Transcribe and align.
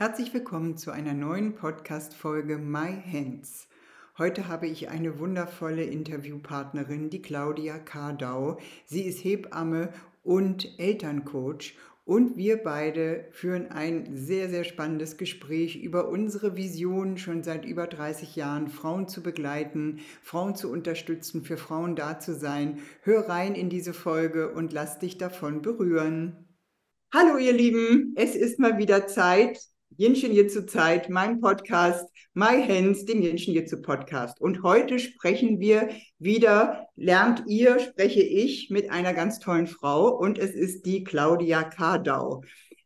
Herzlich 0.00 0.32
willkommen 0.32 0.78
zu 0.78 0.92
einer 0.92 1.12
neuen 1.12 1.54
Podcast-Folge 1.56 2.56
My 2.56 3.02
Hands. 3.12 3.68
Heute 4.16 4.48
habe 4.48 4.66
ich 4.66 4.88
eine 4.88 5.18
wundervolle 5.18 5.84
Interviewpartnerin, 5.84 7.10
die 7.10 7.20
Claudia 7.20 7.78
Kardau. 7.78 8.56
Sie 8.86 9.02
ist 9.02 9.22
Hebamme 9.22 9.92
und 10.24 10.78
Elterncoach 10.78 11.76
und 12.06 12.38
wir 12.38 12.62
beide 12.62 13.26
führen 13.32 13.72
ein 13.72 14.16
sehr, 14.16 14.48
sehr 14.48 14.64
spannendes 14.64 15.18
Gespräch 15.18 15.76
über 15.76 16.08
unsere 16.08 16.56
Vision, 16.56 17.18
schon 17.18 17.42
seit 17.42 17.66
über 17.66 17.86
30 17.86 18.36
Jahren 18.36 18.68
Frauen 18.68 19.06
zu 19.06 19.22
begleiten, 19.22 19.98
Frauen 20.22 20.56
zu 20.56 20.72
unterstützen, 20.72 21.44
für 21.44 21.58
Frauen 21.58 21.94
da 21.94 22.18
zu 22.18 22.34
sein. 22.34 22.78
Hör 23.02 23.28
rein 23.28 23.54
in 23.54 23.68
diese 23.68 23.92
Folge 23.92 24.50
und 24.50 24.72
lass 24.72 24.98
dich 24.98 25.18
davon 25.18 25.60
berühren. 25.60 26.46
Hallo 27.12 27.36
ihr 27.36 27.52
Lieben, 27.52 28.14
es 28.16 28.34
ist 28.34 28.60
mal 28.60 28.78
wieder 28.78 29.06
Zeit, 29.06 29.58
Jinshin 29.96 30.32
Jitsu 30.32 30.62
Zeit, 30.62 31.10
mein 31.10 31.40
Podcast, 31.40 32.08
My 32.32 32.62
Hands, 32.62 33.04
dem 33.04 33.22
Jinshin 33.22 33.54
Jitsu 33.54 33.82
Podcast. 33.82 34.40
Und 34.40 34.62
heute 34.62 34.98
sprechen 34.98 35.58
wir 35.58 35.90
wieder, 36.18 36.86
lernt 36.96 37.42
ihr, 37.46 37.78
spreche 37.80 38.22
ich 38.22 38.70
mit 38.70 38.90
einer 38.90 39.12
ganz 39.14 39.40
tollen 39.40 39.66
Frau 39.66 40.08
und 40.08 40.38
es 40.38 40.52
ist 40.52 40.86
die 40.86 41.02
Claudia 41.02 41.64
Kardau. 41.64 42.42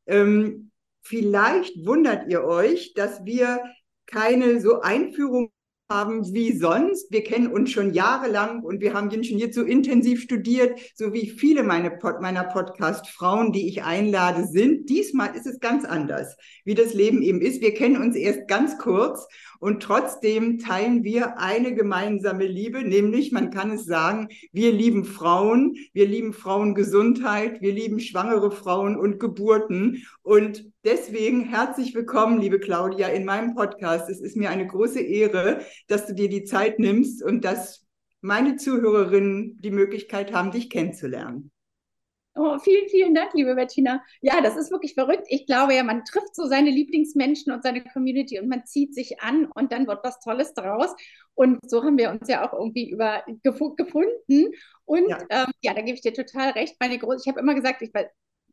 Ähm, 0.06 0.70
vielleicht 1.02 1.86
wundert 1.86 2.28
ihr 2.28 2.42
euch, 2.42 2.94
dass 2.94 3.24
wir 3.24 3.62
keine 4.06 4.60
so 4.60 4.80
Einführung 4.80 5.50
haben 5.90 6.32
wie 6.32 6.56
sonst. 6.56 7.12
Wir 7.12 7.22
kennen 7.22 7.48
uns 7.48 7.70
schon 7.70 7.92
jahrelang 7.92 8.62
und 8.62 8.80
wir 8.80 8.94
haben 8.94 9.10
Ingenieur 9.10 9.52
so 9.52 9.62
intensiv 9.62 10.22
studiert, 10.22 10.78
so 10.94 11.12
wie 11.12 11.28
viele 11.28 11.62
meine 11.62 11.90
Pod 11.90 12.20
meiner 12.20 12.44
Podcast-Frauen, 12.44 13.52
die 13.52 13.68
ich 13.68 13.82
einlade, 13.82 14.46
sind. 14.46 14.88
Diesmal 14.88 15.36
ist 15.36 15.46
es 15.46 15.60
ganz 15.60 15.84
anders, 15.84 16.36
wie 16.64 16.74
das 16.74 16.94
Leben 16.94 17.20
eben 17.20 17.42
ist. 17.42 17.60
Wir 17.60 17.74
kennen 17.74 18.00
uns 18.00 18.16
erst 18.16 18.48
ganz 18.48 18.78
kurz 18.78 19.26
und 19.60 19.82
trotzdem 19.82 20.58
teilen 20.58 21.04
wir 21.04 21.38
eine 21.38 21.74
gemeinsame 21.74 22.46
Liebe, 22.46 22.82
nämlich 22.82 23.30
man 23.30 23.50
kann 23.50 23.72
es 23.72 23.84
sagen, 23.84 24.28
wir 24.52 24.72
lieben 24.72 25.04
Frauen, 25.04 25.76
wir 25.92 26.06
lieben 26.06 26.32
Frauengesundheit, 26.32 27.60
wir 27.60 27.72
lieben 27.72 28.00
schwangere 28.00 28.50
Frauen 28.50 28.96
und 28.96 29.20
Geburten 29.20 30.06
und 30.22 30.73
Deswegen 30.84 31.44
herzlich 31.44 31.94
willkommen, 31.94 32.38
liebe 32.38 32.60
Claudia, 32.60 33.08
in 33.08 33.24
meinem 33.24 33.54
Podcast. 33.54 34.10
Es 34.10 34.20
ist 34.20 34.36
mir 34.36 34.50
eine 34.50 34.66
große 34.66 35.00
Ehre, 35.00 35.62
dass 35.88 36.06
du 36.06 36.12
dir 36.12 36.28
die 36.28 36.44
Zeit 36.44 36.78
nimmst 36.78 37.22
und 37.22 37.42
dass 37.42 37.86
meine 38.20 38.56
Zuhörerinnen 38.56 39.58
die 39.62 39.70
Möglichkeit 39.70 40.34
haben, 40.34 40.50
dich 40.50 40.68
kennenzulernen. 40.68 41.50
Oh, 42.34 42.58
vielen, 42.58 42.86
vielen 42.90 43.14
Dank, 43.14 43.32
liebe 43.32 43.54
Bettina. 43.54 44.02
Ja, 44.20 44.42
das 44.42 44.56
ist 44.56 44.70
wirklich 44.70 44.92
verrückt. 44.92 45.24
Ich 45.28 45.46
glaube 45.46 45.74
ja, 45.74 45.84
man 45.84 46.04
trifft 46.04 46.34
so 46.36 46.46
seine 46.46 46.68
Lieblingsmenschen 46.68 47.50
und 47.50 47.62
seine 47.62 47.82
Community 47.82 48.38
und 48.38 48.48
man 48.48 48.66
zieht 48.66 48.94
sich 48.94 49.22
an 49.22 49.46
und 49.54 49.72
dann 49.72 49.86
wird 49.86 50.04
was 50.04 50.20
Tolles 50.20 50.52
draus. 50.52 50.94
Und 51.32 51.60
so 51.70 51.82
haben 51.82 51.96
wir 51.96 52.10
uns 52.10 52.28
ja 52.28 52.46
auch 52.46 52.52
irgendwie 52.52 52.90
über 52.90 53.24
gef 53.42 53.58
gefunden. 53.76 54.52
Und 54.84 55.08
ja. 55.08 55.18
Ähm, 55.30 55.52
ja, 55.62 55.72
da 55.72 55.80
gebe 55.80 55.94
ich 55.94 56.02
dir 56.02 56.12
total 56.12 56.50
recht. 56.50 56.76
Meine 56.78 56.98
Groß 56.98 57.22
ich 57.24 57.28
habe 57.28 57.40
immer 57.40 57.54
gesagt, 57.54 57.80
ich, 57.80 57.90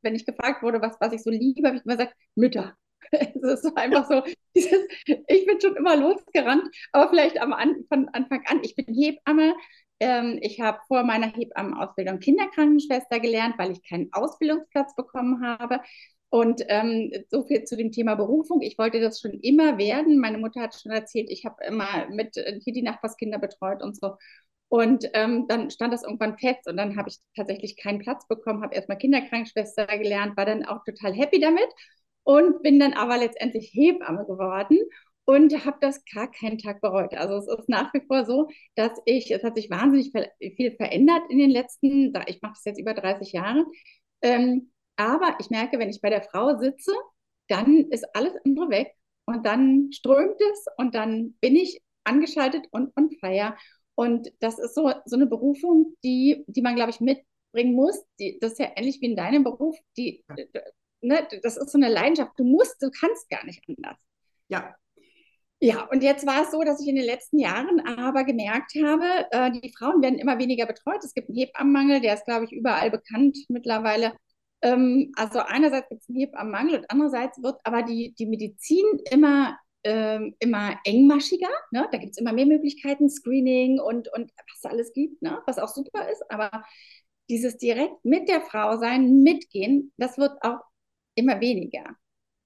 wenn 0.02 0.16
ich 0.16 0.26
gefragt 0.26 0.64
wurde, 0.64 0.82
was, 0.82 0.98
was 1.00 1.14
ich 1.14 1.24
so 1.24 1.30
liebe, 1.30 1.68
habe 1.68 1.78
ich 1.78 1.86
immer 1.86 1.98
gesagt, 1.98 2.16
Mütter. 2.36 2.76
Es 3.12 3.64
ist 3.66 3.78
einfach 3.78 4.08
so, 4.08 4.24
dieses, 4.56 4.88
ich 5.06 5.46
bin 5.46 5.60
schon 5.60 5.76
immer 5.76 5.98
losgerannt, 5.98 6.64
aber 6.92 7.10
vielleicht 7.10 7.40
am 7.42 7.52
An 7.54 7.84
von 7.90 8.08
Anfang 8.10 8.44
an, 8.48 8.62
ich 8.64 8.76
bin 8.76 8.86
Hebamme. 8.94 9.56
Ähm, 10.00 10.40
ich 10.42 10.60
habe 10.62 10.80
vor 10.88 11.04
meiner 11.04 11.28
Hebammenausbildung 11.28 12.20
Kinderkrankenschwester 12.20 13.20
gelernt, 13.20 13.56
weil 13.58 13.72
ich 13.72 13.84
keinen 13.88 14.12
Ausbildungsplatz 14.14 14.96
bekommen 14.96 15.46
habe. 15.46 15.82
Und 16.30 16.64
ähm, 16.70 17.12
so 17.30 17.44
viel 17.44 17.66
zu 17.66 17.76
dem 17.76 17.92
Thema 17.92 18.16
Berufung. 18.16 18.62
Ich 18.62 18.78
wollte 18.78 19.02
das 19.02 19.20
schon 19.20 19.34
immer 19.34 19.78
werden. 19.78 20.18
Meine 20.20 20.38
Mutter 20.38 20.62
hat 20.62 20.74
schon 20.74 20.92
erzählt, 20.94 21.30
ich 21.30 21.46
habe 21.46 21.64
immer 21.66 22.08
mit 22.10 22.38
äh, 22.38 22.60
hier 22.64 22.74
die 22.74 22.82
Nachbarskinder 22.84 23.38
betreut 23.38 23.84
und 23.84 24.00
so. 24.00 24.16
Und 24.72 25.04
ähm, 25.14 25.48
dann 25.50 25.70
stand 25.70 25.94
das 25.94 26.04
irgendwann 26.04 26.38
fest 26.38 26.66
und 26.66 26.78
dann 26.78 26.96
habe 26.96 27.10
ich 27.10 27.18
tatsächlich 27.36 27.76
keinen 27.76 28.00
Platz 28.00 28.26
bekommen, 28.30 28.64
habe 28.64 28.74
erstmal 28.74 28.98
Kinderkrankenschwester 28.98 29.86
gelernt, 29.86 30.38
war 30.38 30.46
dann 30.46 30.64
auch 30.66 30.82
total 30.86 31.14
happy 31.14 31.42
damit 31.42 31.68
und 32.24 32.64
bin 32.64 32.80
dann 32.80 32.94
aber 32.94 33.18
letztendlich 33.18 33.70
Hebamme 33.74 34.26
geworden 34.26 34.78
und 35.26 35.66
habe 35.66 35.78
das 35.82 36.02
gar 36.06 36.32
keinen 36.32 36.58
Tag 36.58 36.80
bereut. 36.80 37.14
Also 37.16 37.36
es 37.36 37.48
ist 37.60 37.68
nach 37.68 37.94
wie 37.94 38.00
vor 38.08 38.24
so, 38.26 38.48
dass 38.76 38.92
ich, 39.06 39.30
es 39.32 39.44
hat 39.44 39.58
sich 39.58 39.70
wahnsinnig 39.70 40.14
viel 40.56 40.72
verändert 40.78 41.24
in 41.30 41.40
den 41.40 41.50
letzten, 41.50 42.14
ich 42.28 42.42
mache 42.42 42.54
das 42.54 42.64
jetzt 42.64 42.80
über 42.80 42.94
30 42.94 43.34
Jahre, 43.34 43.66
ähm, 44.22 44.72
aber 44.96 45.36
ich 45.42 45.50
merke, 45.50 45.80
wenn 45.80 45.90
ich 45.90 46.00
bei 46.00 46.10
der 46.10 46.22
Frau 46.24 46.58
sitze, 46.58 46.94
dann 47.50 47.90
ist 47.92 48.06
alles 48.16 48.34
andere 48.46 48.70
weg 48.70 48.94
und 49.26 49.46
dann 49.46 49.92
strömt 49.92 50.40
es 50.54 50.66
und 50.78 50.96
dann 50.96 51.34
bin 51.42 51.58
ich 51.58 51.82
angeschaltet 52.06 52.68
und 52.72 52.96
on 52.98 53.10
fire. 53.20 53.56
Und 54.02 54.32
das 54.40 54.58
ist 54.58 54.74
so, 54.74 54.92
so 55.06 55.16
eine 55.16 55.28
Berufung, 55.28 55.96
die, 56.04 56.44
die 56.48 56.64
man, 56.64 56.76
glaube 56.76 56.90
ich, 56.90 57.02
mitbringen 57.02 57.76
muss. 57.76 58.04
Die, 58.20 58.40
das 58.42 58.54
ist 58.54 58.60
ja 58.60 58.72
ähnlich 58.76 59.00
wie 59.00 59.12
in 59.12 59.16
deinem 59.16 59.44
Beruf. 59.44 59.78
Die, 59.96 60.26
ne, 61.02 61.28
das 61.44 61.56
ist 61.56 61.70
so 61.70 61.78
eine 61.78 61.88
Leidenschaft. 61.88 62.32
Du 62.36 62.44
musst, 62.44 62.82
du 62.82 62.90
kannst 62.90 63.30
gar 63.30 63.46
nicht 63.46 63.62
anders. 63.68 64.00
Ja. 64.48 64.76
Ja, 65.60 65.88
und 65.92 66.02
jetzt 66.02 66.26
war 66.26 66.42
es 66.42 66.50
so, 66.50 66.64
dass 66.64 66.82
ich 66.82 66.88
in 66.88 66.96
den 66.96 67.06
letzten 67.06 67.38
Jahren 67.38 67.80
aber 67.82 68.24
gemerkt 68.24 68.74
habe, 68.84 69.28
äh, 69.30 69.52
die 69.52 69.72
Frauen 69.78 70.02
werden 70.02 70.18
immer 70.18 70.40
weniger 70.40 70.66
betreut. 70.66 71.04
Es 71.04 71.14
gibt 71.14 71.30
einen 71.30 71.38
Hebammenmangel, 71.38 72.02
der 72.02 72.16
ist, 72.16 72.26
glaube 72.26 72.46
ich, 72.46 72.52
überall 72.52 72.90
bekannt 72.90 73.38
mittlerweile. 73.50 74.14
Ähm, 74.64 75.12
also 75.16 75.38
einerseits 75.42 75.90
gibt 75.90 76.02
es 76.02 76.10
einen 76.10 76.18
Hebammenmangel 76.18 76.80
und 76.80 76.86
andererseits 76.90 77.44
wird 77.44 77.62
aber 77.64 77.84
die, 77.84 78.16
die 78.18 78.26
Medizin 78.26 78.86
immer 79.12 79.56
ähm, 79.84 80.36
immer 80.40 80.80
engmaschiger. 80.86 81.50
Ne? 81.72 81.88
Da 81.92 81.98
gibt 81.98 82.12
es 82.12 82.18
immer 82.18 82.34
mehr 82.34 82.46
Möglichkeiten, 82.46 83.10
Screening 83.10 83.80
und, 83.80 84.12
und 84.14 84.32
was 84.32 84.58
es 84.58 84.66
alles 84.66 84.94
gibt, 84.94 85.22
ne? 85.22 85.42
was 85.46 85.60
auch 85.60 85.70
super 85.70 86.10
ist. 86.10 86.24
Aber 86.30 86.64
dieses 87.30 87.58
direkt 87.58 88.04
mit 88.04 88.30
der 88.30 88.42
Frau 88.42 88.78
sein, 88.78 89.22
mitgehen, 89.24 89.92
das 89.98 90.18
wird 90.18 90.42
auch 90.42 90.60
immer 91.16 91.40
weniger. 91.40 91.96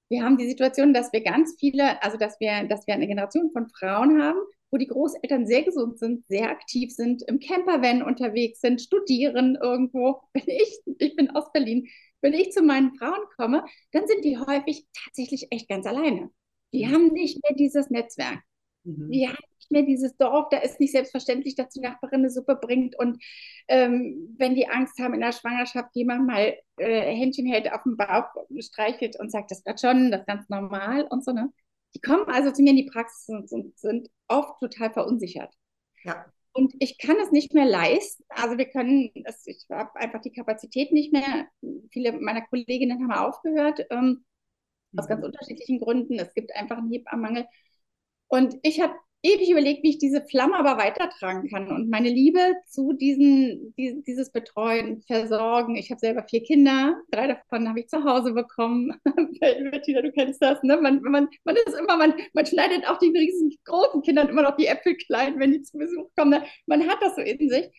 Wir 0.08 0.22
haben 0.22 0.38
die 0.38 0.48
Situation, 0.48 0.94
dass 0.94 1.12
wir 1.12 1.22
ganz 1.22 1.56
viele, 1.58 2.02
also 2.02 2.16
dass 2.16 2.38
wir, 2.38 2.64
dass 2.68 2.86
wir 2.86 2.94
eine 2.94 3.08
Generation 3.08 3.50
von 3.52 3.68
Frauen 3.68 4.22
haben, 4.22 4.38
wo 4.70 4.78
die 4.78 4.86
Großeltern 4.86 5.46
sehr 5.46 5.62
gesund 5.64 5.98
sind, 5.98 6.24
sehr 6.28 6.50
aktiv 6.50 6.92
sind, 6.92 7.22
im 7.22 7.40
Campervan 7.40 8.02
unterwegs 8.02 8.60
sind, 8.60 8.80
studieren 8.80 9.58
irgendwo. 9.60 10.20
Wenn 10.32 10.44
ich, 10.46 10.80
ich 10.98 11.16
bin 11.16 11.30
aus 11.30 11.50
Berlin, 11.52 11.88
wenn 12.20 12.34
ich 12.34 12.52
zu 12.52 12.62
meinen 12.62 12.94
Frauen 12.96 13.24
komme, 13.36 13.64
dann 13.92 14.06
sind 14.06 14.24
die 14.24 14.38
häufig 14.38 14.86
tatsächlich 15.04 15.48
echt 15.50 15.68
ganz 15.68 15.86
alleine. 15.86 16.30
Die 16.76 16.84
mhm. 16.84 16.92
haben 16.92 17.12
nicht 17.12 17.42
mehr 17.42 17.56
dieses 17.56 17.88
Netzwerk. 17.90 18.40
Mhm. 18.84 19.10
Die 19.10 19.26
haben 19.26 19.38
nicht 19.58 19.70
mehr 19.70 19.82
dieses 19.82 20.16
Dorf, 20.16 20.48
da 20.50 20.58
ist 20.58 20.78
nicht 20.78 20.92
selbstverständlich, 20.92 21.54
dass 21.54 21.70
die 21.70 21.80
Nachbarin 21.80 22.20
eine 22.20 22.30
Suppe 22.30 22.56
bringt. 22.56 22.98
Und 22.98 23.22
ähm, 23.68 24.34
wenn 24.36 24.54
die 24.54 24.68
Angst 24.68 24.98
haben 25.00 25.14
in 25.14 25.20
der 25.20 25.32
Schwangerschaft, 25.32 25.90
jemand 25.94 26.26
mal 26.26 26.54
äh, 26.76 27.16
Händchen 27.16 27.46
hält, 27.46 27.72
auf 27.72 27.82
dem 27.84 27.96
Bauch 27.96 28.28
streichelt 28.60 29.18
und 29.18 29.30
sagt, 29.30 29.50
das 29.50 29.64
wird 29.64 29.80
schon, 29.80 30.10
das 30.10 30.20
ist 30.20 30.26
ganz 30.26 30.48
normal 30.48 31.06
und 31.10 31.24
so. 31.24 31.32
Ne? 31.32 31.50
Die 31.94 32.00
kommen 32.00 32.28
also 32.28 32.52
zu 32.52 32.62
mir 32.62 32.70
in 32.70 32.76
die 32.76 32.90
Praxis 32.90 33.28
und, 33.28 33.50
und 33.50 33.78
sind 33.78 34.08
oft 34.28 34.60
total 34.60 34.92
verunsichert. 34.92 35.52
Ja. 36.04 36.26
Und 36.52 36.74
ich 36.78 36.98
kann 36.98 37.16
es 37.22 37.32
nicht 37.32 37.54
mehr 37.54 37.66
leisten. 37.66 38.24
Also 38.28 38.56
wir 38.56 38.66
können, 38.66 39.10
das, 39.24 39.46
ich 39.46 39.66
habe 39.70 39.94
einfach 39.96 40.20
die 40.20 40.32
Kapazität 40.32 40.92
nicht 40.92 41.12
mehr. 41.12 41.48
Viele 41.90 42.12
meiner 42.12 42.42
Kolleginnen 42.42 43.02
haben 43.02 43.12
aufgehört. 43.12 43.80
Ähm, 43.90 44.24
aus 44.96 45.08
ganz 45.08 45.20
mhm. 45.20 45.26
unterschiedlichen 45.26 45.80
Gründen. 45.80 46.18
Es 46.18 46.34
gibt 46.34 46.54
einfach 46.54 46.78
einen 46.78 46.90
Hebammenmangel. 46.90 47.46
Und 48.28 48.56
ich 48.62 48.80
habe 48.80 48.94
ewig 49.26 49.50
überlegt, 49.50 49.82
wie 49.82 49.90
ich 49.90 49.98
diese 49.98 50.24
Flamme 50.24 50.56
aber 50.56 50.78
weitertragen 50.78 51.48
kann 51.48 51.68
und 51.68 51.90
meine 51.90 52.08
Liebe 52.08 52.54
zu 52.66 52.92
diesen, 52.92 53.74
die, 53.76 54.02
dieses 54.06 54.30
Betreuen, 54.30 55.02
Versorgen. 55.02 55.76
Ich 55.76 55.90
habe 55.90 55.98
selber 55.98 56.24
vier 56.28 56.42
Kinder, 56.42 57.00
drei 57.10 57.26
davon 57.26 57.68
habe 57.68 57.80
ich 57.80 57.88
zu 57.88 58.04
Hause 58.04 58.32
bekommen. 58.32 58.92
Bettina, 59.70 60.02
du 60.02 60.12
kennst 60.12 60.42
das, 60.42 60.62
ne? 60.62 60.76
Man, 60.76 61.00
man, 61.02 61.28
man 61.44 61.56
ist 61.56 61.76
immer, 61.78 61.96
man, 61.96 62.14
man 62.34 62.46
schneidet 62.46 62.88
auch 62.88 62.98
die 62.98 63.08
riesengroßen 63.16 64.02
Kindern 64.02 64.28
immer 64.28 64.42
noch 64.42 64.56
die 64.56 64.66
Äpfel 64.66 64.96
klein, 64.96 65.38
wenn 65.38 65.52
die 65.52 65.62
zu 65.62 65.78
Besuch 65.78 66.08
kommen. 66.16 66.30
Ne? 66.30 66.44
Man 66.66 66.86
hat 66.88 66.98
das 67.00 67.16
so 67.16 67.22
in 67.22 67.48
sich. 67.48 67.70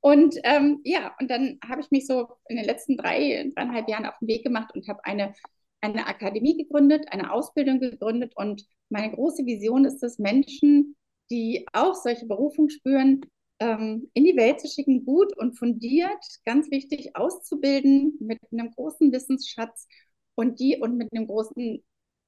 Und 0.00 0.36
ähm, 0.44 0.80
ja, 0.84 1.14
und 1.20 1.30
dann 1.30 1.58
habe 1.68 1.82
ich 1.82 1.90
mich 1.90 2.06
so 2.06 2.28
in 2.48 2.56
den 2.56 2.64
letzten 2.64 2.96
drei, 2.96 3.50
dreieinhalb 3.54 3.88
Jahren 3.88 4.06
auf 4.06 4.18
den 4.20 4.28
Weg 4.28 4.42
gemacht 4.44 4.74
und 4.74 4.88
habe 4.88 5.04
eine 5.04 5.34
eine 5.80 6.06
Akademie 6.06 6.56
gegründet, 6.56 7.06
eine 7.10 7.32
Ausbildung 7.32 7.80
gegründet 7.80 8.32
und 8.36 8.64
meine 8.88 9.12
große 9.12 9.46
Vision 9.46 9.84
ist 9.84 10.02
es, 10.02 10.18
Menschen, 10.18 10.96
die 11.30 11.66
auch 11.72 11.94
solche 11.94 12.26
Berufung 12.26 12.68
spüren, 12.68 13.20
ähm, 13.60 14.10
in 14.14 14.24
die 14.24 14.36
Welt 14.36 14.60
zu 14.60 14.68
schicken, 14.68 15.04
gut 15.04 15.36
und 15.36 15.58
fundiert, 15.58 16.24
ganz 16.44 16.70
wichtig, 16.70 17.14
auszubilden 17.14 18.16
mit 18.20 18.38
einem 18.52 18.70
großen 18.72 19.12
Wissensschatz 19.12 19.86
und 20.34 20.58
die 20.58 20.78
und 20.78 20.96
mit 20.96 21.12
einem 21.12 21.26
großen 21.26 21.82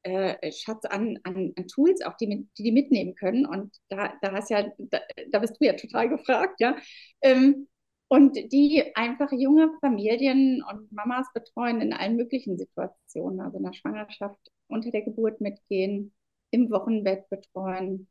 äh, 0.05 0.53
Schatz 0.53 0.85
an, 0.85 1.19
an, 1.23 1.53
an, 1.57 1.69
Tools, 1.69 2.03
auch 2.03 2.17
die, 2.17 2.47
die 2.59 2.63
die 2.63 2.73
mitnehmen 2.73 3.15
können. 3.15 3.47
Und 3.47 3.75
da, 3.89 4.13
da 4.21 4.33
hast 4.33 4.51
ja, 4.51 4.69
da, 4.79 5.01
da 5.31 5.39
bist 5.39 5.57
du 5.61 5.65
ja 5.65 5.75
total 5.75 6.09
gefragt, 6.09 6.61
ja. 6.61 6.77
Ähm, 7.23 7.69
und 8.13 8.37
die 8.53 8.95
einfach 8.95 9.33
junge 9.33 9.71
Familien 9.81 10.63
und 10.71 10.93
Mamas 10.93 11.27
betreuen 11.33 11.81
in 11.81 11.95
allen 11.95 12.17
möglichen 12.17 12.59
Situationen, 12.59 13.41
also 13.41 13.57
in 13.57 13.65
der 13.65 13.73
Schwangerschaft, 13.73 14.39
unter 14.67 14.91
der 14.91 15.01
Geburt 15.01 15.41
mitgehen, 15.41 16.13
im 16.51 16.71
Wochenbett 16.71 17.31
betreuen. 17.31 18.09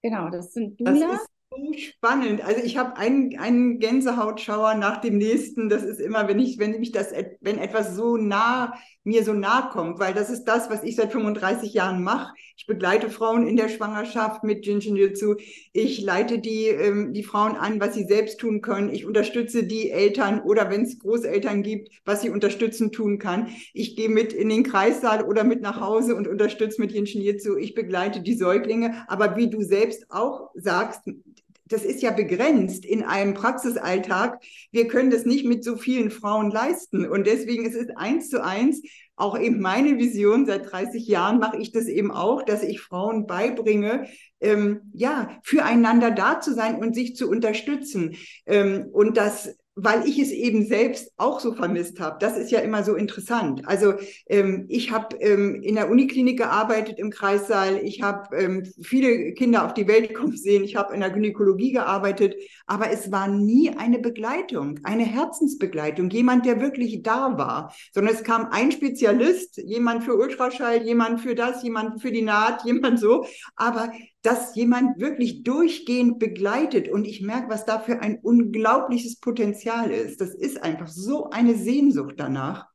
Genau, 0.00 0.30
das 0.30 0.54
sind 0.54 0.80
Dula 0.80 1.20
so 1.58 1.72
spannend. 1.78 2.44
Also 2.44 2.62
ich 2.62 2.76
habe 2.76 2.96
einen, 2.96 3.38
einen 3.38 3.78
Gänsehautschauer 3.78 4.74
nach 4.74 5.00
dem 5.00 5.18
nächsten. 5.18 5.68
Das 5.68 5.82
ist 5.82 6.00
immer, 6.00 6.28
wenn 6.28 6.38
ich, 6.38 6.58
wenn 6.58 6.78
mich 6.78 6.92
das, 6.92 7.12
wenn 7.40 7.58
etwas 7.58 7.94
so 7.94 8.16
nah 8.16 8.74
mir 9.08 9.24
so 9.24 9.32
nah 9.32 9.62
kommt, 9.72 9.98
weil 9.98 10.12
das 10.12 10.28
ist 10.28 10.44
das, 10.44 10.68
was 10.68 10.82
ich 10.82 10.94
seit 10.96 11.12
35 11.12 11.72
Jahren 11.72 12.02
mache. 12.02 12.34
Ich 12.56 12.66
begleite 12.66 13.08
Frauen 13.08 13.46
in 13.46 13.56
der 13.56 13.70
Schwangerschaft 13.70 14.44
mit 14.44 14.66
Jinjinjutsu. 14.66 15.36
Ich 15.72 16.02
leite 16.02 16.38
die, 16.38 16.66
ähm, 16.66 17.14
die 17.14 17.22
Frauen 17.22 17.56
an, 17.56 17.80
was 17.80 17.94
sie 17.94 18.04
selbst 18.04 18.38
tun 18.38 18.60
können. 18.60 18.90
Ich 18.90 19.06
unterstütze 19.06 19.64
die 19.64 19.90
Eltern 19.90 20.42
oder 20.42 20.70
wenn 20.70 20.82
es 20.82 20.98
Großeltern 20.98 21.62
gibt, 21.62 21.88
was 22.04 22.20
sie 22.20 22.28
unterstützen 22.28 22.92
tun 22.92 23.18
kann. 23.18 23.48
Ich 23.72 23.96
gehe 23.96 24.10
mit 24.10 24.34
in 24.34 24.50
den 24.50 24.62
Kreissaal 24.62 25.24
oder 25.24 25.42
mit 25.42 25.62
nach 25.62 25.80
Hause 25.80 26.14
und 26.14 26.28
unterstütze 26.28 26.80
mit 26.80 26.92
Jinjinjutsu. 26.92 27.56
Ich 27.56 27.74
begleite 27.74 28.20
die 28.20 28.34
Säuglinge. 28.34 29.04
Aber 29.08 29.36
wie 29.36 29.48
du 29.48 29.62
selbst 29.62 30.10
auch 30.10 30.50
sagst, 30.54 31.02
das 31.68 31.84
ist 31.84 32.02
ja 32.02 32.10
begrenzt 32.10 32.84
in 32.84 33.02
einem 33.02 33.34
Praxisalltag. 33.34 34.42
Wir 34.70 34.88
können 34.88 35.10
das 35.10 35.24
nicht 35.24 35.44
mit 35.44 35.62
so 35.62 35.76
vielen 35.76 36.10
Frauen 36.10 36.50
leisten. 36.50 37.08
Und 37.08 37.26
deswegen 37.26 37.64
ist 37.64 37.76
es 37.76 37.94
eins 37.96 38.28
zu 38.28 38.42
eins 38.42 38.82
auch 39.16 39.38
eben 39.38 39.60
meine 39.60 39.98
Vision. 39.98 40.46
Seit 40.46 40.70
30 40.70 41.06
Jahren 41.06 41.38
mache 41.38 41.58
ich 41.58 41.72
das 41.72 41.86
eben 41.86 42.10
auch, 42.10 42.42
dass 42.42 42.62
ich 42.62 42.80
Frauen 42.80 43.26
beibringe, 43.26 44.06
ähm, 44.40 44.90
ja, 44.92 45.38
füreinander 45.42 46.10
da 46.10 46.40
zu 46.40 46.54
sein 46.54 46.76
und 46.76 46.94
sich 46.94 47.16
zu 47.16 47.28
unterstützen. 47.28 48.16
Ähm, 48.46 48.86
und 48.92 49.16
das 49.16 49.56
weil 49.80 50.06
ich 50.08 50.18
es 50.18 50.32
eben 50.32 50.66
selbst 50.66 51.12
auch 51.16 51.38
so 51.38 51.52
vermisst 51.52 52.00
habe. 52.00 52.16
Das 52.18 52.36
ist 52.36 52.50
ja 52.50 52.58
immer 52.58 52.82
so 52.82 52.96
interessant. 52.96 53.62
Also 53.66 53.94
ähm, 54.26 54.66
ich 54.68 54.90
habe 54.90 55.16
ähm, 55.20 55.62
in 55.62 55.76
der 55.76 55.88
Uniklinik 55.88 56.36
gearbeitet 56.38 56.98
im 56.98 57.10
Kreissaal. 57.10 57.78
Ich 57.84 58.02
habe 58.02 58.36
ähm, 58.36 58.64
viele 58.82 59.32
Kinder 59.34 59.64
auf 59.64 59.74
die 59.74 59.86
Welt 59.86 60.14
kommen 60.16 60.36
sehen. 60.36 60.64
Ich 60.64 60.74
habe 60.74 60.94
in 60.94 61.00
der 61.00 61.10
Gynäkologie 61.10 61.72
gearbeitet. 61.72 62.34
Aber 62.66 62.90
es 62.90 63.12
war 63.12 63.28
nie 63.28 63.70
eine 63.70 64.00
Begleitung, 64.00 64.80
eine 64.82 65.04
Herzensbegleitung, 65.04 66.10
jemand, 66.10 66.44
der 66.44 66.60
wirklich 66.60 67.02
da 67.02 67.38
war. 67.38 67.72
Sondern 67.92 68.14
es 68.14 68.24
kam 68.24 68.48
ein 68.50 68.72
Spezialist, 68.72 69.58
jemand 69.58 70.02
für 70.02 70.16
Ultraschall, 70.16 70.82
jemand 70.82 71.20
für 71.20 71.36
das, 71.36 71.62
jemand 71.62 72.02
für 72.02 72.10
die 72.10 72.22
Naht, 72.22 72.64
jemand 72.64 72.98
so. 72.98 73.26
Aber 73.54 73.92
dass 74.22 74.56
jemand 74.56 74.98
wirklich 75.00 75.44
durchgehend 75.44 76.18
begleitet 76.18 76.88
und 76.88 77.06
ich 77.06 77.22
merke, 77.22 77.48
was 77.48 77.64
da 77.64 77.78
für 77.78 78.00
ein 78.00 78.18
unglaubliches 78.18 79.20
Potenzial 79.20 79.90
ist. 79.90 80.20
Das 80.20 80.34
ist 80.34 80.62
einfach 80.62 80.88
so 80.88 81.30
eine 81.30 81.54
Sehnsucht 81.54 82.14
danach. 82.18 82.66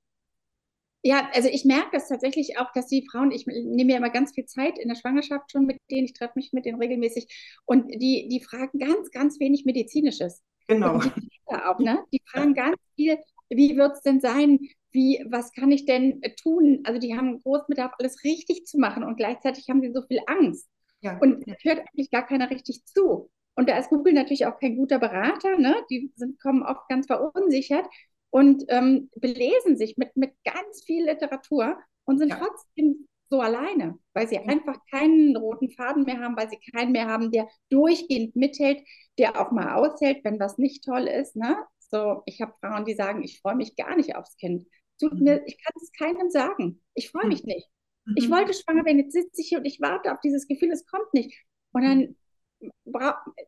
Ja, 1.06 1.30
also 1.34 1.50
ich 1.50 1.66
merke 1.66 1.90
das 1.92 2.07
tatsächlich 2.07 2.57
auch, 2.57 2.72
dass 2.74 2.88
die 2.88 3.06
Frauen, 3.12 3.31
ich 3.31 3.45
nehme 3.45 3.92
ja 3.92 3.98
immer 3.98 4.10
ganz 4.10 4.34
viel 4.34 4.45
Zeit 4.45 4.80
in 4.80 4.88
der 4.88 4.95
Schwangerschaft 4.95 5.51
schon 5.51 5.66
mit 5.66 5.78
denen, 5.92 6.06
ich 6.06 6.13
treffe 6.13 6.34
mich 6.36 6.54
mit 6.54 6.66
denen 6.66 6.80
regelmäßig 6.80 7.28
und 7.66 7.89
die, 7.89 8.30
die 8.30 8.39
fragen 8.39 8.80
ganz, 8.80 9.12
ganz 9.12 9.38
wenig 9.42 9.66
Medizinisches. 9.66 10.42
Genau. 10.69 10.94
Und 10.96 11.13
die 11.18 11.30
auch, 11.48 11.78
ne? 11.80 12.00
Die 12.13 12.22
fragen 12.25 12.54
ganz 12.54 12.78
viel, 12.96 13.18
wie 13.50 13.75
wird 13.75 13.98
es 13.98 14.01
denn 14.01 14.22
sein? 14.22 14.60
Wie, 14.92 15.25
was 15.28 15.51
kann 15.51 15.72
ich 15.72 15.86
denn 15.86 16.22
tun? 16.42 16.81
Also 16.86 17.00
die 17.00 17.18
haben 17.18 17.42
Großbedarf, 17.42 17.92
alles 18.00 18.24
richtig 18.24 18.66
zu 18.66 18.78
machen 18.78 19.04
und 19.04 19.18
gleichzeitig 19.18 19.68
haben 19.69 19.81
sie 19.81 19.92
so 19.92 20.04
viel 20.04 20.19
Angst. 20.28 20.69
Ja. 21.04 21.18
Und 21.20 21.46
hört 21.64 21.80
eigentlich 21.80 22.12
gar 22.12 22.26
keiner 22.26 22.50
richtig 22.50 22.86
zu. 22.86 23.30
Und 23.56 23.70
da 23.70 23.78
ist 23.78 23.90
Google 23.90 24.14
natürlich 24.14 24.46
auch 24.46 24.58
kein 24.60 24.76
guter 24.76 25.00
Berater. 25.00 25.58
Ne? 25.58 25.76
Die 25.90 26.12
sind, 26.16 26.42
kommen 26.42 26.64
oft 26.64 26.88
ganz 26.90 27.08
verunsichert 27.08 27.86
und 28.30 28.64
ähm, 28.70 29.10
belesen 29.16 29.78
sich 29.78 29.98
mit, 29.98 30.16
mit 30.16 30.32
ganz 30.44 30.84
viel 30.86 31.06
Literatur 31.06 31.78
und 32.06 32.18
sind 32.18 32.30
ja. 32.30 32.38
trotzdem 32.38 33.08
so 33.30 33.42
alleine, 33.42 34.00
weil 34.14 34.28
sie 34.28 34.36
ja. 34.36 34.44
einfach 34.44 34.78
keinen 34.90 35.36
roten 35.36 35.72
Faden 35.72 36.04
mehr 36.04 36.20
haben, 36.20 36.38
weil 36.38 36.50
sie 36.50 36.60
keinen 36.72 36.92
mehr 36.92 37.08
haben, 37.08 37.32
der 37.32 37.48
durchgehend 37.70 38.36
mithält, 38.36 38.82
der 39.18 39.40
auch 39.40 39.52
mal 39.52 39.76
aushält, 39.76 40.24
wenn 40.24 40.40
was 40.40 40.58
nicht 40.58 40.84
toll 40.84 41.08
ist. 41.08 41.36
Ne? 41.36 41.58
So, 41.80 42.24
ich 42.26 42.42
habe 42.42 42.54
Frauen, 42.60 42.86
die 42.86 42.96
sagen, 42.96 43.24
ich 43.24 43.40
freue 43.42 43.56
mich 43.56 43.76
gar 43.76 43.96
nicht 43.96 44.16
aufs 44.16 44.38
Kind. 44.38 44.68
Tut 45.00 45.14
mhm. 45.14 45.24
mir, 45.24 45.44
ich 45.46 45.58
kann 45.64 45.74
es 45.82 45.92
keinem 45.92 46.30
sagen. 46.30 46.82
Ich 46.94 47.12
freue 47.12 47.24
mhm. 47.24 47.30
mich 47.30 47.44
nicht. 47.44 47.68
Mhm. 48.06 48.16
Ich 48.18 48.30
wollte 48.30 48.54
schwanger 48.54 48.86
werden, 48.86 49.00
jetzt 49.00 49.14
sitze 49.14 49.42
ich 49.42 49.50
hier 49.50 49.60
und 49.60 49.66
ich 49.66 49.82
warte 49.82 50.12
auf 50.12 50.20
dieses 50.22 50.48
Gefühl, 50.48 50.72
es 50.72 50.86
kommt 50.86 51.14
nicht. 51.14 51.38
Und 51.72 51.84
dann, 51.84 52.16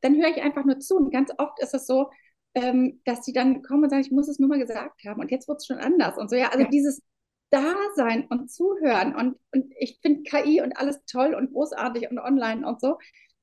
dann 0.02 0.16
höre 0.16 0.30
ich 0.30 0.42
einfach 0.42 0.66
nur 0.66 0.80
zu. 0.80 0.96
Und 0.98 1.12
ganz 1.12 1.32
oft 1.38 1.62
ist 1.62 1.74
es 1.74 1.86
so, 1.86 2.10
ähm, 2.56 3.02
dass 3.06 3.22
die 3.22 3.34
dann 3.34 3.62
kommen 3.62 3.84
und 3.84 3.90
sagen, 3.90 4.02
ich 4.02 4.12
muss 4.12 4.28
es 4.28 4.40
nur 4.40 4.50
mal 4.50 4.60
gesagt 4.60 5.04
haben 5.06 5.20
und 5.20 5.30
jetzt 5.32 5.48
wird 5.48 5.60
es 5.60 5.68
schon 5.68 5.78
anders. 5.78 6.18
Und 6.18 6.30
so, 6.30 6.36
ja, 6.36 6.50
also 6.50 6.64
ja. 6.64 6.70
dieses 6.70 7.02
Dasein 7.50 8.28
und 8.28 8.50
Zuhören 8.50 9.16
und, 9.16 9.38
und 9.54 9.72
ich 9.78 10.00
finde 10.02 10.24
KI 10.24 10.62
und 10.62 10.78
alles 10.78 11.04
toll 11.06 11.36
und 11.36 11.52
großartig 11.52 12.10
und 12.10 12.20
online 12.20 12.68
und 12.68 12.82
so, 12.82 12.98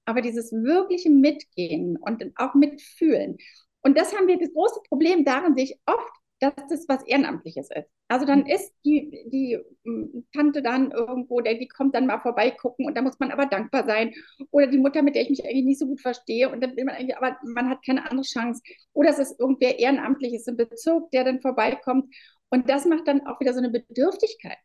aber 0.05 0.23
dieses 0.23 0.53
wirkliche 0.53 1.11
Mitgehen 1.11 1.97
und 1.97 2.25
auch 2.37 2.55
mitfühlen. 2.55 3.37
Und 3.82 3.97
das 3.97 4.17
haben 4.17 4.26
wir, 4.26 4.38
das 4.38 4.53
große 4.53 4.81
Problem 4.88 5.25
darin 5.25 5.55
sehe 5.55 5.65
ich 5.65 5.81
oft, 5.87 6.12
dass 6.43 6.55
das 6.69 6.89
was 6.89 7.06
Ehrenamtliches 7.06 7.71
ist. 7.71 7.89
Also 8.09 8.27
dann 8.27 8.41
mhm. 8.41 8.47
ist 8.47 8.73
die, 8.85 9.11
die 9.33 9.59
hm, 9.85 10.27
Tante 10.35 10.62
dann 10.62 10.91
irgendwo, 10.91 11.41
der, 11.41 11.55
die 11.55 11.69
kommt 11.69 11.94
dann 11.94 12.06
mal 12.06 12.19
vorbeigucken 12.19 12.85
und 12.87 12.97
da 12.97 13.03
muss 13.03 13.19
man 13.21 13.31
aber 13.31 13.47
dankbar 13.47 13.87
sein. 13.87 14.12
Oder 14.50 14.67
die 14.67 14.79
Mutter, 14.79 15.03
mit 15.03 15.15
der 15.15 15.23
ich 15.23 15.31
mich 15.31 15.44
eigentlich 15.44 15.65
nicht 15.65 15.79
so 15.79 15.87
gut 15.87 16.00
verstehe 16.00 16.50
und 16.50 16.61
dann 16.61 16.77
will 16.77 16.85
man 16.85 16.97
eigentlich, 16.97 17.17
aber 17.17 17.37
man 17.44 17.71
hat 17.71 17.85
keine 17.87 18.11
andere 18.11 18.27
Chance. 18.27 18.61
Oder 18.93 19.11
es 19.11 19.19
ist 19.19 19.39
irgendwer 19.39 19.79
Ehrenamtliches 19.79 20.47
im 20.49 20.56
Bezirk, 20.56 21.11
der 21.12 21.25
dann 21.25 21.41
vorbeikommt. 21.41 22.12
Und 22.50 22.69
das 22.69 22.85
macht 22.85 23.06
dann 23.06 23.27
auch 23.27 23.41
wieder 23.41 23.55
so 23.55 23.61
eine 23.61 23.71
Bedürftigkeit. 23.71 24.59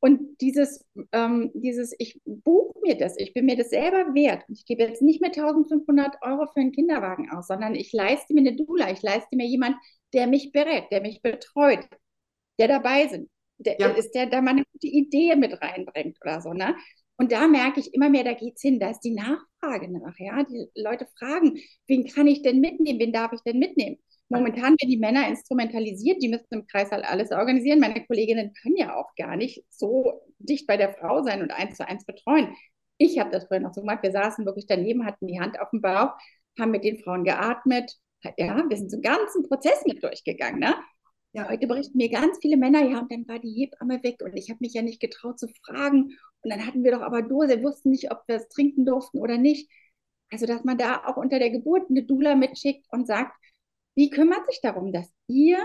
Und 0.00 0.40
dieses, 0.40 0.86
ähm, 1.12 1.50
dieses, 1.54 1.94
ich 1.98 2.20
buche 2.24 2.78
mir 2.82 2.96
das, 2.96 3.18
ich 3.18 3.34
bin 3.34 3.44
mir 3.44 3.56
das 3.56 3.68
selber 3.68 4.14
wert. 4.14 4.44
Ich 4.48 4.64
gebe 4.64 4.82
jetzt 4.82 5.02
nicht 5.02 5.20
mehr 5.20 5.30
1500 5.30 6.16
Euro 6.22 6.46
für 6.46 6.60
einen 6.60 6.72
Kinderwagen 6.72 7.30
aus, 7.30 7.48
sondern 7.48 7.74
ich 7.74 7.92
leiste 7.92 8.32
mir 8.32 8.40
eine 8.40 8.56
Dula, 8.56 8.90
ich 8.90 9.02
leiste 9.02 9.36
mir 9.36 9.46
jemand, 9.46 9.76
der 10.14 10.26
mich 10.26 10.52
berät, 10.52 10.84
der 10.90 11.02
mich 11.02 11.20
betreut, 11.20 11.86
der 12.58 12.68
dabei 12.68 13.08
sind, 13.08 13.28
der 13.58 13.76
ja. 13.78 13.88
ist, 13.90 14.12
der 14.12 14.26
da 14.26 14.40
mal 14.40 14.52
eine 14.52 14.64
gute 14.72 14.86
Idee 14.86 15.36
mit 15.36 15.60
reinbringt 15.60 16.18
oder 16.22 16.40
so, 16.40 16.52
ne? 16.52 16.74
Und 17.16 17.32
da 17.32 17.46
merke 17.48 17.80
ich 17.80 17.92
immer 17.92 18.08
mehr, 18.08 18.24
da 18.24 18.32
geht 18.32 18.54
es 18.56 18.62
hin, 18.62 18.80
da 18.80 18.88
ist 18.90 19.00
die 19.00 19.14
Nachfrage 19.14 19.92
nach, 19.92 20.18
ja. 20.18 20.42
Die 20.44 20.66
Leute 20.74 21.06
fragen, 21.18 21.58
wen 21.86 22.06
kann 22.06 22.26
ich 22.26 22.40
denn 22.40 22.60
mitnehmen, 22.60 22.98
wen 22.98 23.12
darf 23.12 23.32
ich 23.34 23.42
denn 23.42 23.58
mitnehmen? 23.58 23.98
Momentan 24.30 24.76
werden 24.80 24.90
die 24.90 24.98
Männer 24.98 25.28
instrumentalisiert, 25.28 26.22
die 26.22 26.28
müssen 26.28 26.46
im 26.50 26.66
Kreis 26.66 26.90
halt 26.90 27.04
alles 27.04 27.32
organisieren. 27.32 27.80
Meine 27.80 28.04
Kolleginnen 28.06 28.54
können 28.62 28.76
ja 28.76 28.96
auch 28.96 29.14
gar 29.16 29.36
nicht 29.36 29.64
so 29.70 30.22
dicht 30.38 30.66
bei 30.66 30.76
der 30.76 30.94
Frau 30.94 31.22
sein 31.22 31.42
und 31.42 31.50
eins 31.50 31.76
zu 31.76 31.86
eins 31.86 32.04
betreuen. 32.04 32.54
Ich 32.96 33.18
habe 33.18 33.30
das 33.30 33.46
früher 33.46 33.60
noch 33.60 33.74
so 33.74 33.80
gemacht. 33.80 34.02
Wir 34.02 34.12
saßen 34.12 34.46
wirklich 34.46 34.66
daneben, 34.66 35.04
hatten 35.04 35.26
die 35.26 35.40
Hand 35.40 35.60
auf 35.60 35.70
dem 35.70 35.80
Bauch, 35.80 36.12
haben 36.58 36.70
mit 36.70 36.84
den 36.84 36.98
Frauen 36.98 37.24
geatmet, 37.24 37.96
ja, 38.36 38.64
wir 38.68 38.76
sind 38.76 38.90
so 38.90 38.96
einen 38.96 39.02
ganzen 39.02 39.48
Prozess 39.48 39.84
mit 39.86 40.02
durchgegangen. 40.02 40.60
Ne? 40.60 40.74
Ja. 41.32 41.48
Heute 41.48 41.66
berichten 41.66 41.96
mir 41.96 42.10
ganz 42.10 42.38
viele 42.40 42.56
Männer, 42.56 42.82
ja, 42.84 42.98
und 43.00 43.10
dann 43.10 43.26
war 43.28 43.38
die 43.38 43.52
Hebamme 43.52 44.02
weg 44.02 44.16
und 44.22 44.36
ich 44.36 44.50
habe 44.50 44.58
mich 44.60 44.74
ja 44.74 44.82
nicht 44.82 45.00
getraut 45.00 45.38
zu 45.38 45.48
fragen. 45.64 46.16
Und 46.42 46.50
dann 46.50 46.66
hatten 46.66 46.84
wir 46.84 46.92
doch 46.92 47.02
aber 47.02 47.22
Dose, 47.22 47.48
wir 47.48 47.62
wussten 47.62 47.90
nicht, 47.90 48.10
ob 48.10 48.22
wir 48.26 48.36
es 48.36 48.48
trinken 48.48 48.84
durften 48.84 49.18
oder 49.18 49.38
nicht. 49.38 49.70
Also, 50.32 50.46
dass 50.46 50.64
man 50.64 50.78
da 50.78 51.02
auch 51.06 51.16
unter 51.16 51.38
der 51.38 51.50
Geburt 51.50 51.90
eine 51.90 52.04
Dula 52.04 52.34
mitschickt 52.34 52.86
und 52.90 53.06
sagt, 53.06 53.32
wie 54.00 54.08
kümmert 54.08 54.46
sich 54.46 54.60
darum, 54.62 54.92
dass 54.92 55.12
ihr 55.26 55.58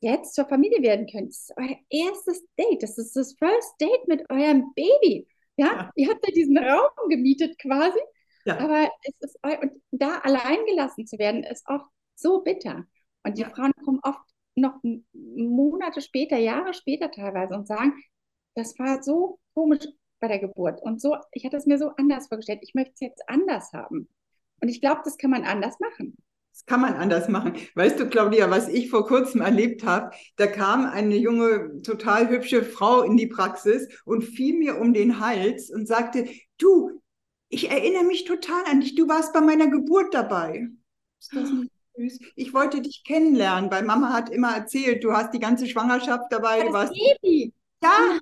jetzt 0.00 0.34
zur 0.34 0.46
Familie 0.46 0.82
werden 0.82 1.06
könnt? 1.06 1.30
Das 1.30 1.48
ist 1.48 1.54
euer 1.56 1.76
erstes 1.88 2.44
Date, 2.58 2.82
das 2.82 2.98
ist 2.98 3.16
das 3.16 3.34
First 3.38 3.80
Date 3.80 4.08
mit 4.08 4.28
eurem 4.28 4.72
Baby. 4.74 5.26
Ja, 5.56 5.66
ja. 5.66 5.90
ihr 5.96 6.10
habt 6.10 6.26
ja 6.26 6.32
diesen 6.34 6.58
Raum 6.58 7.08
gemietet 7.08 7.58
quasi 7.58 7.98
ja. 8.44 8.58
Aber 8.58 8.90
es 9.04 9.14
ist, 9.20 9.38
und 9.42 9.72
da 9.92 10.18
allein 10.18 10.64
gelassen 10.66 11.06
zu 11.06 11.18
werden, 11.18 11.44
ist 11.44 11.64
oft 11.68 11.88
so 12.14 12.42
bitter. 12.42 12.84
Und 13.24 13.38
die 13.38 13.42
ja. 13.42 13.50
Frauen 13.50 13.72
kommen 13.84 14.00
oft 14.02 14.20
noch 14.54 14.80
Monate 15.12 16.00
später, 16.00 16.36
Jahre 16.36 16.74
später 16.74 17.10
teilweise 17.10 17.54
und 17.54 17.66
sagen, 17.66 17.94
das 18.54 18.78
war 18.78 19.02
so 19.02 19.38
komisch 19.54 19.86
bei 20.20 20.28
der 20.28 20.38
Geburt 20.38 20.82
und 20.82 21.00
so, 21.00 21.16
ich 21.32 21.44
hatte 21.44 21.56
es 21.56 21.66
mir 21.66 21.78
so 21.78 21.90
anders 21.96 22.28
vorgestellt, 22.28 22.60
ich 22.62 22.74
möchte 22.74 22.92
es 22.94 23.00
jetzt 23.00 23.28
anders 23.28 23.72
haben. 23.72 24.08
Und 24.60 24.68
ich 24.68 24.80
glaube, 24.80 25.00
das 25.04 25.16
kann 25.16 25.30
man 25.30 25.44
anders 25.44 25.80
machen. 25.80 26.16
Das 26.52 26.66
kann 26.66 26.82
man 26.82 26.94
anders 26.94 27.28
machen. 27.28 27.54
Weißt 27.74 27.98
du, 27.98 28.08
Claudia, 28.08 28.50
was 28.50 28.68
ich 28.68 28.90
vor 28.90 29.06
kurzem 29.06 29.40
erlebt 29.40 29.84
habe, 29.84 30.14
da 30.36 30.46
kam 30.46 30.84
eine 30.84 31.16
junge, 31.16 31.80
total 31.82 32.28
hübsche 32.28 32.62
Frau 32.62 33.02
in 33.02 33.16
die 33.16 33.26
Praxis 33.26 33.88
und 34.04 34.22
fiel 34.22 34.58
mir 34.58 34.78
um 34.78 34.92
den 34.92 35.18
Hals 35.18 35.70
und 35.70 35.88
sagte, 35.88 36.28
du, 36.58 37.02
ich 37.48 37.70
erinnere 37.70 38.04
mich 38.04 38.24
total 38.24 38.64
an 38.66 38.80
dich, 38.80 38.94
du 38.94 39.08
warst 39.08 39.32
bei 39.32 39.40
meiner 39.40 39.68
Geburt 39.68 40.14
dabei. 40.14 40.68
Ist 41.18 41.34
das 41.34 41.50
nicht 41.50 41.72
süß? 41.96 42.18
Ich 42.36 42.54
wollte 42.54 42.80
dich 42.80 43.02
kennenlernen, 43.04 43.70
weil 43.70 43.82
Mama 43.82 44.12
hat 44.12 44.30
immer 44.30 44.54
erzählt, 44.54 45.04
du 45.04 45.12
hast 45.12 45.32
die 45.32 45.40
ganze 45.40 45.66
Schwangerschaft 45.66 46.30
dabei. 46.30 46.58
Das 46.60 46.66
du 46.66 46.72
warst 46.72 46.92
Baby. 46.92 47.52
ja, 47.82 48.18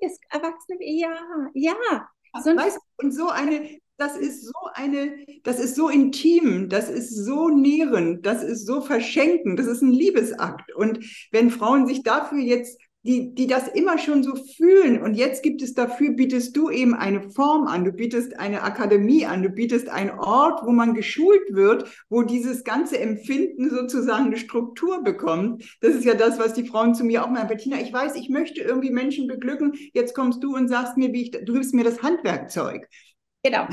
Das 0.00 0.18
Erwachsene, 0.30 0.78
ja, 0.80 1.16
ja. 1.54 2.08
So 2.42 2.54
weißt, 2.54 2.78
und 2.98 3.12
so 3.12 3.28
eine, 3.28 3.80
das 3.98 4.16
ist 4.16 4.44
so 4.46 4.52
eine, 4.74 5.18
das 5.42 5.58
ist 5.58 5.74
so 5.74 5.88
intim, 5.88 6.68
das 6.68 6.88
ist 6.88 7.14
so 7.14 7.48
nährend, 7.48 8.24
das 8.24 8.42
ist 8.42 8.66
so 8.66 8.80
verschenkend, 8.80 9.58
das 9.58 9.66
ist 9.66 9.82
ein 9.82 9.92
Liebesakt. 9.92 10.74
Und 10.74 11.00
wenn 11.32 11.50
Frauen 11.50 11.86
sich 11.86 12.04
dafür 12.04 12.38
jetzt 12.38 12.78
die, 13.04 13.34
die 13.34 13.46
das 13.46 13.68
immer 13.68 13.96
schon 13.96 14.22
so 14.22 14.34
fühlen. 14.34 15.00
Und 15.00 15.14
jetzt 15.14 15.42
gibt 15.42 15.62
es 15.62 15.72
dafür, 15.72 16.10
bietest 16.10 16.56
du 16.56 16.68
eben 16.68 16.94
eine 16.94 17.30
Form 17.30 17.66
an, 17.66 17.84
du 17.84 17.92
bietest 17.92 18.38
eine 18.38 18.62
Akademie 18.62 19.24
an, 19.24 19.42
du 19.42 19.50
bietest 19.50 19.88
einen 19.88 20.10
Ort, 20.10 20.60
wo 20.64 20.72
man 20.72 20.94
geschult 20.94 21.42
wird, 21.50 21.88
wo 22.08 22.22
dieses 22.22 22.64
ganze 22.64 22.98
Empfinden 22.98 23.70
sozusagen 23.70 24.26
eine 24.26 24.36
Struktur 24.36 25.02
bekommt. 25.02 25.64
Das 25.80 25.94
ist 25.94 26.04
ja 26.04 26.14
das, 26.14 26.38
was 26.38 26.54
die 26.54 26.66
Frauen 26.66 26.94
zu 26.94 27.04
mir 27.04 27.24
auch 27.24 27.30
mal, 27.30 27.44
Bettina, 27.46 27.80
ich 27.80 27.92
weiß, 27.92 28.16
ich 28.16 28.28
möchte 28.28 28.60
irgendwie 28.62 28.90
Menschen 28.90 29.28
beglücken. 29.28 29.72
Jetzt 29.94 30.14
kommst 30.14 30.42
du 30.42 30.54
und 30.54 30.68
sagst 30.68 30.96
mir, 30.96 31.12
wie 31.12 31.22
ich, 31.22 31.30
du 31.30 31.52
gibst 31.52 31.74
mir 31.74 31.84
das 31.84 32.02
Handwerkzeug. 32.02 32.88
Genau, 33.42 33.66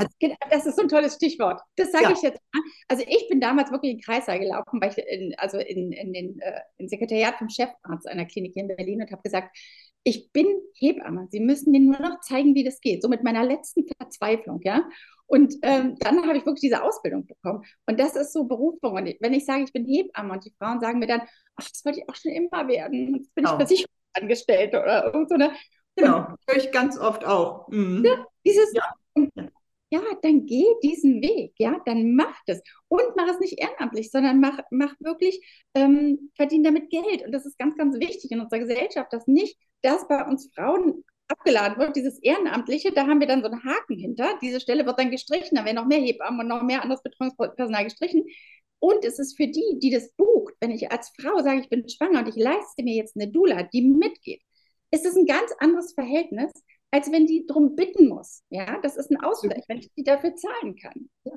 das 0.51 0.65
ist 0.67 0.75
so 0.75 0.83
ein 0.83 0.87
tolles 0.87 1.15
Stichwort. 1.15 1.59
Das 1.75 1.91
sage 1.91 2.05
ja. 2.05 2.11
ich 2.11 2.21
jetzt. 2.21 2.39
Also 2.87 3.03
ich 3.07 3.27
bin 3.29 3.41
damals 3.41 3.71
wirklich 3.71 3.91
in 3.91 3.97
den 3.97 4.03
Kreissaal 4.03 4.39
gelaufen, 4.39 4.79
weil 4.79 4.91
ich 4.91 4.97
in, 4.97 5.33
also 5.37 5.57
in, 5.57 5.91
in 5.91 6.13
den 6.13 6.39
äh, 6.39 6.61
in 6.77 6.87
Sekretariat 6.87 7.35
vom 7.37 7.49
Chefarzt 7.49 8.07
einer 8.07 8.25
Klinik 8.25 8.53
hier 8.53 8.63
in 8.63 8.75
Berlin 8.75 9.01
und 9.01 9.11
habe 9.11 9.23
gesagt, 9.23 9.57
ich 10.03 10.31
bin 10.31 10.45
Hebamme. 10.75 11.27
Sie 11.31 11.39
müssen 11.39 11.71
mir 11.71 11.79
nur 11.79 11.99
noch 11.99 12.19
zeigen, 12.19 12.53
wie 12.53 12.63
das 12.63 12.79
geht. 12.79 13.01
So 13.01 13.09
mit 13.09 13.23
meiner 13.23 13.43
letzten 13.43 13.85
Verzweiflung, 13.97 14.61
ja. 14.63 14.87
Und 15.25 15.55
ähm, 15.63 15.95
dann 15.99 16.27
habe 16.27 16.37
ich 16.37 16.45
wirklich 16.45 16.61
diese 16.61 16.83
Ausbildung 16.83 17.25
bekommen. 17.25 17.63
Und 17.87 17.99
das 17.99 18.15
ist 18.15 18.33
so 18.33 18.43
Berufung. 18.43 18.93
Und 18.93 19.15
wenn 19.19 19.33
ich 19.33 19.45
sage, 19.45 19.63
ich 19.63 19.73
bin 19.73 19.85
Hebamme 19.85 20.33
und 20.33 20.45
die 20.45 20.53
Frauen 20.59 20.79
sagen 20.79 20.99
mir 20.99 21.07
dann, 21.07 21.21
ach, 21.55 21.67
das 21.67 21.83
wollte 21.83 22.01
ich 22.01 22.09
auch 22.09 22.15
schon 22.15 22.33
immer 22.33 22.67
werden. 22.67 23.15
Jetzt 23.15 23.33
bin 23.33 23.45
genau. 23.45 23.57
ich 23.57 23.67
Versicherungsangestellte 23.67 24.79
oder 24.79 25.05
irgend 25.05 25.29
so 25.29 25.35
eine. 25.35 25.51
Genau, 25.95 26.27
höre 26.47 26.57
ich 26.57 26.71
ganz 26.71 26.99
oft 26.99 27.25
auch. 27.25 27.67
Mhm. 27.69 28.05
Ja, 28.05 28.25
dieses, 28.45 28.71
ja 28.73 28.83
ja, 29.95 30.01
dann 30.21 30.45
geh 30.45 30.65
diesen 30.83 31.21
Weg, 31.21 31.53
ja, 31.57 31.81
dann 31.85 32.15
mach 32.15 32.37
das. 32.47 32.61
Und 32.87 33.15
mach 33.15 33.27
es 33.27 33.39
nicht 33.39 33.59
ehrenamtlich, 33.59 34.11
sondern 34.11 34.39
mach, 34.39 34.59
mach 34.71 34.93
wirklich, 34.99 35.39
ähm, 35.73 36.31
verdien 36.35 36.63
damit 36.63 36.89
Geld. 36.89 37.25
Und 37.25 37.31
das 37.31 37.45
ist 37.45 37.57
ganz, 37.57 37.75
ganz 37.77 37.97
wichtig 37.99 38.31
in 38.31 38.39
unserer 38.41 38.59
Gesellschaft, 38.59 39.13
dass 39.13 39.27
nicht 39.27 39.57
das 39.81 40.07
bei 40.07 40.25
uns 40.25 40.49
Frauen 40.53 41.03
abgeladen 41.27 41.77
wird, 41.79 41.95
dieses 41.95 42.19
Ehrenamtliche, 42.19 42.91
da 42.91 43.07
haben 43.07 43.19
wir 43.19 43.27
dann 43.27 43.41
so 43.41 43.49
einen 43.49 43.63
Haken 43.63 43.97
hinter. 43.97 44.37
Diese 44.41 44.59
Stelle 44.59 44.85
wird 44.85 44.99
dann 44.99 45.11
gestrichen, 45.11 45.55
da 45.55 45.65
werden 45.65 45.77
noch 45.77 45.87
mehr 45.87 45.99
Hebammen 45.99 46.41
und 46.41 46.47
noch 46.47 46.63
mehr 46.63 46.83
anderes 46.83 47.01
Betreuungspersonal 47.01 47.85
gestrichen. 47.85 48.25
Und 48.79 49.03
es 49.05 49.17
ist 49.17 49.37
für 49.37 49.47
die, 49.47 49.79
die 49.81 49.89
das 49.89 50.11
bucht, 50.13 50.53
wenn 50.59 50.71
ich 50.71 50.91
als 50.91 51.11
Frau 51.19 51.41
sage, 51.41 51.61
ich 51.61 51.69
bin 51.69 51.87
schwanger 51.89 52.19
und 52.19 52.27
ich 52.27 52.35
leiste 52.35 52.83
mir 52.83 52.95
jetzt 52.95 53.15
eine 53.15 53.31
Dula, 53.31 53.63
die 53.63 53.81
mitgeht, 53.81 54.41
ist 54.91 55.05
es 55.05 55.15
ein 55.15 55.25
ganz 55.25 55.51
anderes 55.59 55.93
Verhältnis, 55.93 56.51
als 56.95 57.11
wenn 57.11 57.25
die 57.25 57.45
darum 57.45 57.75
bitten 57.75 58.07
muss. 58.07 58.41
Ja, 58.49 58.79
das 58.81 58.95
ist 58.95 59.11
ein 59.11 59.21
Ausgleich, 59.21 59.65
wenn 59.67 59.79
ich 59.79 59.91
die 59.97 60.03
dafür 60.05 60.33
zahlen 60.35 60.77
kann. 60.77 61.09
Ja. 61.25 61.33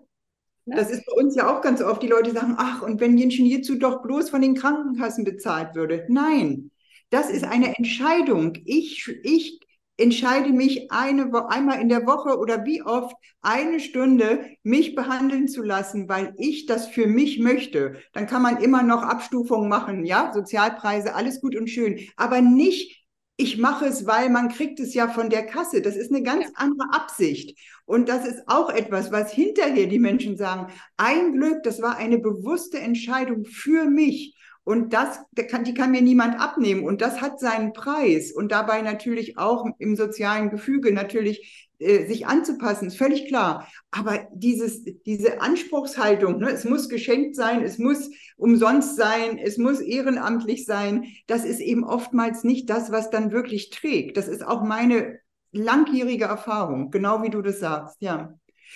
Ne? 0.67 0.77
Das 0.77 0.89
ist 0.89 1.05
bei 1.05 1.21
uns 1.21 1.35
ja 1.35 1.53
auch 1.53 1.63
ganz 1.63 1.83
oft, 1.83 2.01
die 2.01 2.07
Leute 2.07 2.31
sagen, 2.31 2.55
ach, 2.59 2.83
und 2.83 3.01
wenn 3.01 3.19
Jenschen 3.19 3.45
hierzu 3.45 3.75
doch 3.75 4.03
bloß 4.03 4.31
von 4.31 4.41
den 4.41 4.55
Krankenkassen 4.55 5.25
bezahlt 5.25 5.75
würde. 5.75 6.07
Nein, 6.09 6.71
das 7.11 7.29
ist 7.29 7.43
eine 7.43 7.77
Entscheidung. 7.77 8.53
Ich, 8.67 9.09
ich 9.25 9.59
entscheide 9.97 10.51
mich 10.51 10.93
eine, 10.93 11.33
einmal 11.49 11.81
in 11.81 11.89
der 11.89 12.07
Woche 12.07 12.39
oder 12.39 12.65
wie 12.65 12.83
oft 12.83 13.17
eine 13.43 13.81
Stunde 13.81 14.45
mich 14.63 14.95
behandeln 14.95 15.49
zu 15.49 15.63
lassen, 15.65 16.09
weil 16.09 16.35
ich 16.39 16.67
das 16.67 16.87
für 16.87 17.09
mich 17.09 17.41
möchte. 17.41 17.97
Dann 18.13 18.29
kann 18.29 18.43
man 18.43 18.59
immer 18.63 18.85
noch 18.85 19.03
Abstufungen 19.03 19.69
machen, 19.69 20.05
ja, 20.05 20.31
Sozialpreise, 20.33 21.17
alles 21.17 21.41
gut 21.41 21.57
und 21.57 21.69
schön, 21.69 21.99
aber 22.17 22.41
nicht 22.43 22.98
ich 23.41 23.57
mache 23.57 23.87
es, 23.87 24.05
weil 24.05 24.31
man 24.31 24.49
kriegt 24.49 24.81
es 24.81 24.95
ja 24.95 25.07
von 25.07 25.31
der 25.31 25.47
Kasse. 25.47 25.81
Das 25.81 25.95
ist 25.97 26.11
eine 26.11 26.25
ganz 26.25 26.47
ja. 26.47 26.51
andere 26.57 26.93
Absicht. 26.93 27.57
Und 27.87 28.09
das 28.09 28.27
ist 28.27 28.43
auch 28.49 28.69
etwas, 28.69 29.13
was 29.13 29.33
hinterher 29.33 29.87
die 29.87 30.01
Menschen 30.01 30.37
sagen, 30.37 30.73
ein 30.97 31.33
Glück, 31.35 31.63
das 31.63 31.81
war 31.81 31.97
eine 31.97 32.19
bewusste 32.19 32.81
Entscheidung 32.81 33.45
für 33.45 33.85
mich. 33.89 34.37
Und 34.69 34.93
das, 34.93 35.21
kann, 35.49 35.65
die 35.65 35.73
kann 35.73 35.93
mir 35.93 36.03
niemand 36.03 36.39
abnehmen. 36.39 36.85
Und 36.85 37.01
das 37.01 37.23
hat 37.23 37.41
seinen 37.41 37.73
Preis. 37.73 38.33
Und 38.33 38.53
dabei 38.53 38.83
natürlich 38.83 39.39
auch 39.39 39.65
im 39.79 39.97
sozialen 39.97 40.51
Gefüge 40.51 40.93
natürlich 40.93 41.71
äh, 41.79 42.07
sich 42.07 42.27
anzupassen, 42.27 42.89
ist 42.89 42.99
völlig 42.99 43.29
klar. 43.29 43.67
Aber 43.91 44.29
dieses, 44.35 44.85
diese 45.07 45.41
Anspruchshaltung, 45.41 46.39
ne, 46.39 46.51
es 46.51 46.65
muss 46.65 46.91
geschenkt 46.91 47.35
sein, 47.35 47.63
es 47.63 47.79
muss 47.79 48.11
umsonst 48.37 48.97
sein, 48.97 49.39
es 49.39 49.57
muss 49.57 49.81
ehrenamtlich 49.81 50.67
sein, 50.67 51.07
das 51.27 51.47
ist 51.47 51.61
eben 51.61 51.83
oftmals 51.83 52.45
nicht 52.45 52.69
das, 52.69 52.93
was 52.93 53.09
dann 53.09 53.33
wirklich 53.33 53.71
trägt. 53.71 54.19
Das 54.19 54.29
ist 54.29 54.47
auch 54.47 54.63
meine 54.63 55.19
langjährige 55.51 56.27
Erfahrung, 56.27 56.91
genau 56.91 57.23
wie 57.23 57.31
du 57.31 57.41
das 57.41 57.61
sagst, 57.61 57.97
ja. 58.01 58.35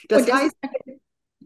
Das, 0.08 0.24
das 0.24 0.34
heißt, 0.34 0.56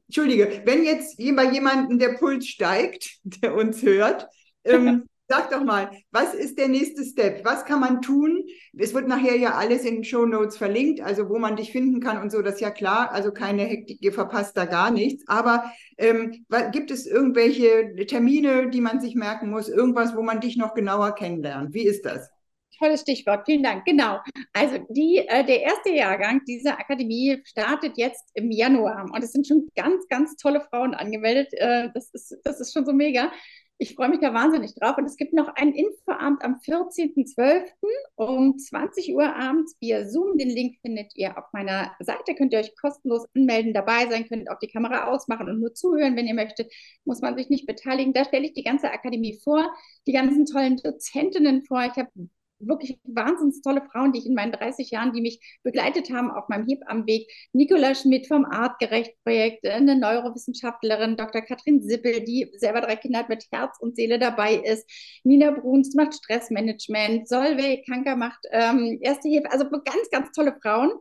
Entschuldige, 0.07 0.63
wenn 0.65 0.85
jetzt 0.85 1.19
bei 1.19 1.51
jemandem 1.51 1.99
der 1.99 2.11
Puls 2.11 2.47
steigt, 2.47 3.19
der 3.25 3.57
uns 3.57 3.83
hört, 3.83 4.29
ähm, 4.67 5.05
Sag 5.29 5.51
doch 5.51 5.65
mal, 5.65 5.91
was 6.13 6.35
ist 6.35 6.57
der 6.57 6.69
nächste 6.69 7.05
Step? 7.05 7.45
Was 7.45 7.65
kann 7.65 7.81
man 7.81 8.01
tun? 8.01 8.45
Es 8.79 8.95
wird 8.95 9.09
nachher 9.09 9.37
ja 9.37 9.55
alles 9.55 9.85
in 9.85 9.97
den 9.97 10.05
Show 10.05 10.25
Notes 10.25 10.57
verlinkt, 10.57 11.01
also 11.01 11.29
wo 11.29 11.39
man 11.39 11.57
dich 11.57 11.73
finden 11.73 12.01
kann 12.01 12.23
und 12.23 12.31
so, 12.31 12.43
das 12.43 12.55
ist 12.55 12.61
ja 12.61 12.71
klar. 12.71 13.11
Also 13.11 13.33
keine 13.33 13.65
Hektik, 13.65 13.99
ihr 14.03 14.13
verpasst 14.13 14.57
da 14.57 14.67
gar 14.67 14.93
nichts. 14.93 15.25
Aber 15.27 15.73
ähm, 15.99 16.45
gibt 16.71 16.93
es 16.93 17.07
irgendwelche 17.07 17.93
Termine, 18.07 18.71
die 18.71 18.81
man 18.81 19.01
sich 19.01 19.17
merken 19.17 19.51
muss? 19.51 19.69
Irgendwas, 19.69 20.15
wo 20.15 20.23
man 20.23 20.41
dich 20.41 20.57
noch 20.57 20.75
genauer 20.75 21.17
kennenlernt? 21.17 21.75
Wie 21.75 21.87
ist 21.87 22.05
das? 22.05 22.31
Tolles 22.79 23.01
Stichwort, 23.01 23.47
vielen 23.47 23.65
Dank. 23.65 23.85
Genau. 23.85 24.21
Also 24.53 24.79
die, 24.91 25.25
äh, 25.27 25.45
der 25.45 25.63
erste 25.63 25.91
Jahrgang 25.91 26.43
dieser 26.47 26.79
Akademie 26.79 27.41
startet 27.45 27.97
jetzt 27.97 28.31
im 28.35 28.53
Januar 28.53 29.07
und 29.13 29.25
es 29.25 29.33
sind 29.33 29.47
schon 29.47 29.67
ganz, 29.75 30.07
ganz 30.09 30.37
tolle 30.37 30.61
Frauen 30.61 30.95
angemeldet. 30.95 31.49
Äh, 31.53 31.89
das, 31.95 32.11
ist, 32.11 32.37
das 32.45 32.61
ist 32.61 32.73
schon 32.73 32.85
so 32.85 32.93
mega. 32.93 33.33
Ich 33.79 33.95
freue 33.95 34.09
mich 34.09 34.21
da 34.21 34.33
wahnsinnig 34.33 34.75
drauf. 34.75 34.97
Und 34.97 35.05
es 35.05 35.17
gibt 35.17 35.35
noch 35.35 35.49
einen 35.49 35.75
Infoabend 35.75 36.43
am 36.43 36.55
14.12. 36.55 37.67
um 38.15 38.59
20 38.59 39.15
Uhr 39.15 39.37
abends 39.37 39.77
via 39.81 40.09
Zoom. 40.09 40.39
Den 40.39 40.49
Link 40.49 40.79
findet 40.81 41.15
ihr 41.15 41.37
auf 41.37 41.45
meiner 41.53 41.95
Seite. 42.01 42.35
Könnt 42.35 42.55
ihr 42.55 42.61
euch 42.61 42.75
kostenlos 42.77 43.27
anmelden, 43.35 43.75
dabei 43.75 44.09
sein, 44.09 44.27
könnt 44.29 44.51
auch 44.51 44.59
die 44.59 44.69
Kamera 44.69 45.09
ausmachen 45.09 45.51
und 45.51 45.61
nur 45.61 45.75
zuhören, 45.75 46.17
wenn 46.17 46.27
ihr 46.27 46.35
möchtet. 46.35 46.73
Muss 47.05 47.21
man 47.21 47.37
sich 47.37 47.51
nicht 47.51 47.67
beteiligen. 47.67 48.15
Da 48.15 48.25
stelle 48.25 48.47
ich 48.47 48.55
die 48.55 48.65
ganze 48.65 48.91
Akademie 48.91 49.39
vor, 49.45 49.71
die 50.07 50.13
ganzen 50.13 50.47
tollen 50.47 50.79
Dozentinnen 50.79 51.65
vor. 51.65 51.85
Ich 51.85 51.97
habe 51.97 52.11
wirklich 52.59 52.99
wahnsinnig 53.05 53.63
tolle 53.63 53.83
Frauen, 53.91 54.13
die 54.13 54.21
ich 54.21 54.27
in 54.27 54.35
meinen 54.35 54.53
30 54.53 54.91
Jahren, 54.91 55.13
die 55.13 55.21
mich 55.21 55.41
begleitet 55.63 56.11
haben 56.11 56.31
auf 56.31 56.49
meinem 56.49 56.67
Hebammenweg. 56.67 57.29
Nicola 57.53 57.95
Schmidt 57.95 58.27
vom 58.27 58.45
Artgerecht-Projekt, 58.45 59.67
eine 59.67 59.97
Neurowissenschaftlerin, 59.97 61.17
Dr. 61.17 61.43
Katrin 61.43 61.83
Sippel, 61.83 62.25
die 62.25 62.51
selber 62.57 62.81
drei 62.81 62.97
Kinder 62.97 63.21
hat, 63.21 63.29
mit 63.29 63.47
Herz 63.51 63.77
und 63.81 63.97
Seele 63.97 64.19
dabei 64.19 64.55
ist. 64.55 64.89
Nina 65.25 65.51
Bruns 65.51 65.95
macht 65.95 66.15
Stressmanagement. 66.15 67.29
Solveig 67.29 67.85
Kanker 67.87 68.17
macht 68.17 68.45
ähm, 68.51 68.99
Erste 69.01 69.29
Hilfe. 69.29 69.51
Also 69.51 69.69
ganz, 69.71 70.11
ganz 70.11 70.33
tolle 70.33 70.57
Frauen. 70.63 70.93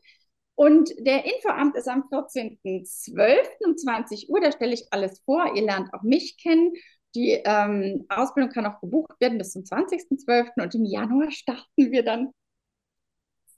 Und 0.55 0.89
der 0.99 1.25
Infoamt 1.25 1.75
ist 1.75 1.87
am 1.89 2.03
14.12. 2.09 3.65
um 3.65 3.77
20 3.77 4.29
Uhr. 4.29 4.39
Da 4.39 4.51
stelle 4.53 4.73
ich 4.73 4.87
alles 4.91 5.19
vor. 5.25 5.53
Ihr 5.53 5.63
lernt 5.63 5.93
auch 5.93 6.01
mich 6.01 6.37
kennen. 6.41 6.73
Die 7.15 7.41
ähm, 7.45 8.05
Ausbildung 8.09 8.51
kann 8.51 8.65
auch 8.65 8.81
gebucht 8.81 9.13
werden 9.19 9.37
bis 9.37 9.51
zum 9.51 9.63
20.12. 9.63 10.61
und 10.61 10.75
im 10.75 10.85
Januar 10.85 11.31
starten 11.31 11.91
wir 11.91 12.03
dann. 12.03 12.31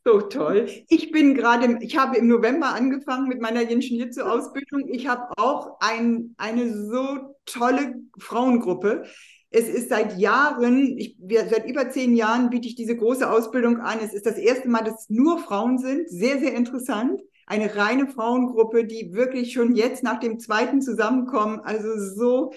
So 0.05 0.21
toll. 0.21 0.69
Ich 0.87 1.11
bin 1.11 1.33
gerade, 1.33 1.79
ich 1.81 1.97
habe 1.97 2.17
im 2.17 2.27
November 2.27 2.73
angefangen 2.73 3.27
mit 3.27 3.41
meiner 3.41 3.61
Jenschen-Jitsu-Ausbildung. 3.61 4.87
Ich 4.87 5.07
habe 5.07 5.33
auch 5.35 5.79
ein, 5.81 6.33
eine 6.37 6.73
so 6.87 7.35
tolle 7.45 7.95
Frauengruppe. 8.17 9.03
Es 9.49 9.67
ist 9.67 9.89
seit 9.89 10.17
Jahren, 10.17 10.97
ich, 10.97 11.17
wir, 11.19 11.49
seit 11.49 11.67
über 11.67 11.89
zehn 11.89 12.15
Jahren 12.15 12.49
biete 12.49 12.69
ich 12.69 12.75
diese 12.75 12.95
große 12.95 13.29
Ausbildung 13.29 13.81
an. 13.81 13.99
Es 14.01 14.13
ist 14.13 14.25
das 14.25 14.37
erste 14.37 14.69
Mal, 14.69 14.83
dass 14.83 15.01
es 15.01 15.09
nur 15.09 15.39
Frauen 15.39 15.77
sind. 15.77 16.07
Sehr, 16.07 16.39
sehr 16.39 16.53
interessant. 16.53 17.21
Eine 17.45 17.75
reine 17.75 18.07
Frauengruppe, 18.07 18.85
die 18.85 19.13
wirklich 19.13 19.51
schon 19.51 19.75
jetzt 19.75 20.03
nach 20.03 20.21
dem 20.21 20.39
zweiten 20.39 20.81
Zusammenkommen, 20.81 21.59
also 21.59 21.97
so 21.97 22.53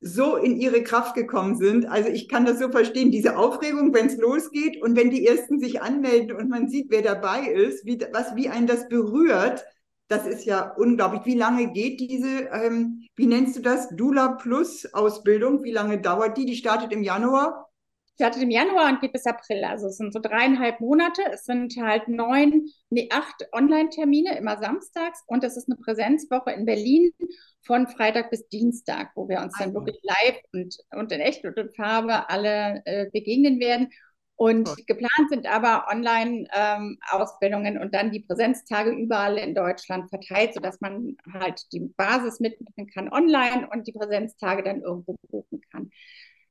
so 0.00 0.36
in 0.36 0.56
ihre 0.56 0.82
Kraft 0.82 1.14
gekommen 1.14 1.56
sind. 1.56 1.86
Also 1.86 2.08
ich 2.08 2.28
kann 2.28 2.44
das 2.44 2.58
so 2.58 2.70
verstehen, 2.70 3.10
diese 3.10 3.36
Aufregung, 3.36 3.92
wenn 3.92 4.06
es 4.06 4.16
losgeht 4.16 4.80
und 4.82 4.96
wenn 4.96 5.10
die 5.10 5.26
Ersten 5.26 5.58
sich 5.58 5.82
anmelden 5.82 6.36
und 6.36 6.48
man 6.48 6.68
sieht, 6.68 6.90
wer 6.90 7.02
dabei 7.02 7.48
ist, 7.48 7.84
wie, 7.84 7.98
was, 8.12 8.36
wie 8.36 8.48
einen 8.48 8.66
das 8.66 8.88
berührt. 8.88 9.64
Das 10.06 10.26
ist 10.26 10.44
ja 10.44 10.72
unglaublich. 10.76 11.22
Wie 11.24 11.36
lange 11.36 11.72
geht 11.72 12.00
diese, 12.00 12.48
ähm, 12.52 13.06
wie 13.16 13.26
nennst 13.26 13.56
du 13.56 13.60
das, 13.60 13.88
Dula 13.90 14.28
Plus 14.28 14.86
Ausbildung? 14.94 15.64
Wie 15.64 15.72
lange 15.72 16.00
dauert 16.00 16.38
die? 16.38 16.46
Die 16.46 16.56
startet 16.56 16.92
im 16.92 17.02
Januar? 17.02 17.68
Startet 18.18 18.42
im 18.42 18.50
Januar 18.50 18.88
und 18.88 19.00
geht 19.00 19.12
bis 19.12 19.26
April. 19.26 19.62
Also 19.62 19.86
es 19.86 19.96
sind 19.96 20.12
so 20.12 20.18
dreieinhalb 20.18 20.80
Monate. 20.80 21.22
Es 21.32 21.44
sind 21.44 21.76
halt 21.80 22.08
neun, 22.08 22.66
nee, 22.90 23.08
acht 23.12 23.46
Online-Termine, 23.52 24.36
immer 24.36 24.58
samstags. 24.58 25.22
Und 25.28 25.44
es 25.44 25.56
ist 25.56 25.68
eine 25.68 25.76
Präsenzwoche 25.76 26.50
in 26.50 26.66
Berlin 26.66 27.12
von 27.64 27.86
Freitag 27.86 28.30
bis 28.30 28.48
Dienstag, 28.48 29.12
wo 29.14 29.28
wir 29.28 29.40
uns 29.40 29.54
dann 29.56 29.72
wirklich 29.72 30.00
live 30.02 30.40
und, 30.52 30.76
und 30.90 31.12
in 31.12 31.20
echt 31.20 31.44
und 31.44 31.56
in 31.56 31.72
Farbe 31.74 32.28
alle 32.28 32.82
äh, 32.86 33.08
begegnen 33.12 33.60
werden. 33.60 33.88
Und 34.34 34.68
cool. 34.68 34.76
geplant 34.86 35.30
sind 35.30 35.46
aber 35.46 35.86
Online-Ausbildungen 35.88 37.76
ähm, 37.76 37.82
und 37.82 37.94
dann 37.94 38.10
die 38.10 38.20
Präsenztage 38.20 38.90
überall 38.90 39.38
in 39.38 39.54
Deutschland 39.54 40.10
verteilt, 40.10 40.54
sodass 40.54 40.80
man 40.80 41.16
halt 41.32 41.72
die 41.72 41.92
Basis 41.96 42.40
mitnehmen 42.40 42.88
kann 42.92 43.12
online 43.12 43.68
und 43.72 43.86
die 43.86 43.92
Präsenztage 43.92 44.64
dann 44.64 44.82
irgendwo 44.82 45.14
buchen 45.28 45.60
kann 45.72 45.90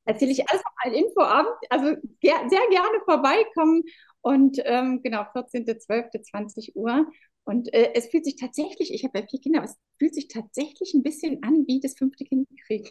erzähle 0.08 0.32
ich 0.32 0.50
alles 0.50 0.64
auf 0.66 0.74
einen 0.84 0.96
Infoabend. 0.96 1.56
Also 1.70 1.96
ger 2.22 2.50
sehr 2.50 2.68
gerne 2.70 3.00
vorbeikommen. 3.06 3.84
Und 4.22 4.58
ähm, 4.66 5.02
genau, 5.04 5.22
14.12.20 5.22 6.76
Uhr. 6.76 7.08
Und 7.44 7.74
äh, 7.74 7.94
es 7.94 8.08
fühlt 8.08 8.26
sich 8.26 8.36
tatsächlich, 8.36 8.94
ich 8.94 9.06
habe 9.06 9.20
ja 9.20 9.26
vier 9.28 9.40
Kinder, 9.40 9.60
aber 9.60 9.70
es 9.70 9.78
fühlt 10.00 10.16
sich 10.16 10.28
tatsächlich 10.28 10.94
ein 10.94 11.04
bisschen 11.04 11.44
an 11.44 11.66
wie 11.68 11.80
das 11.80 11.96
fünfte 11.98 12.26
Kind 12.26 12.48
kriegen. 12.66 12.90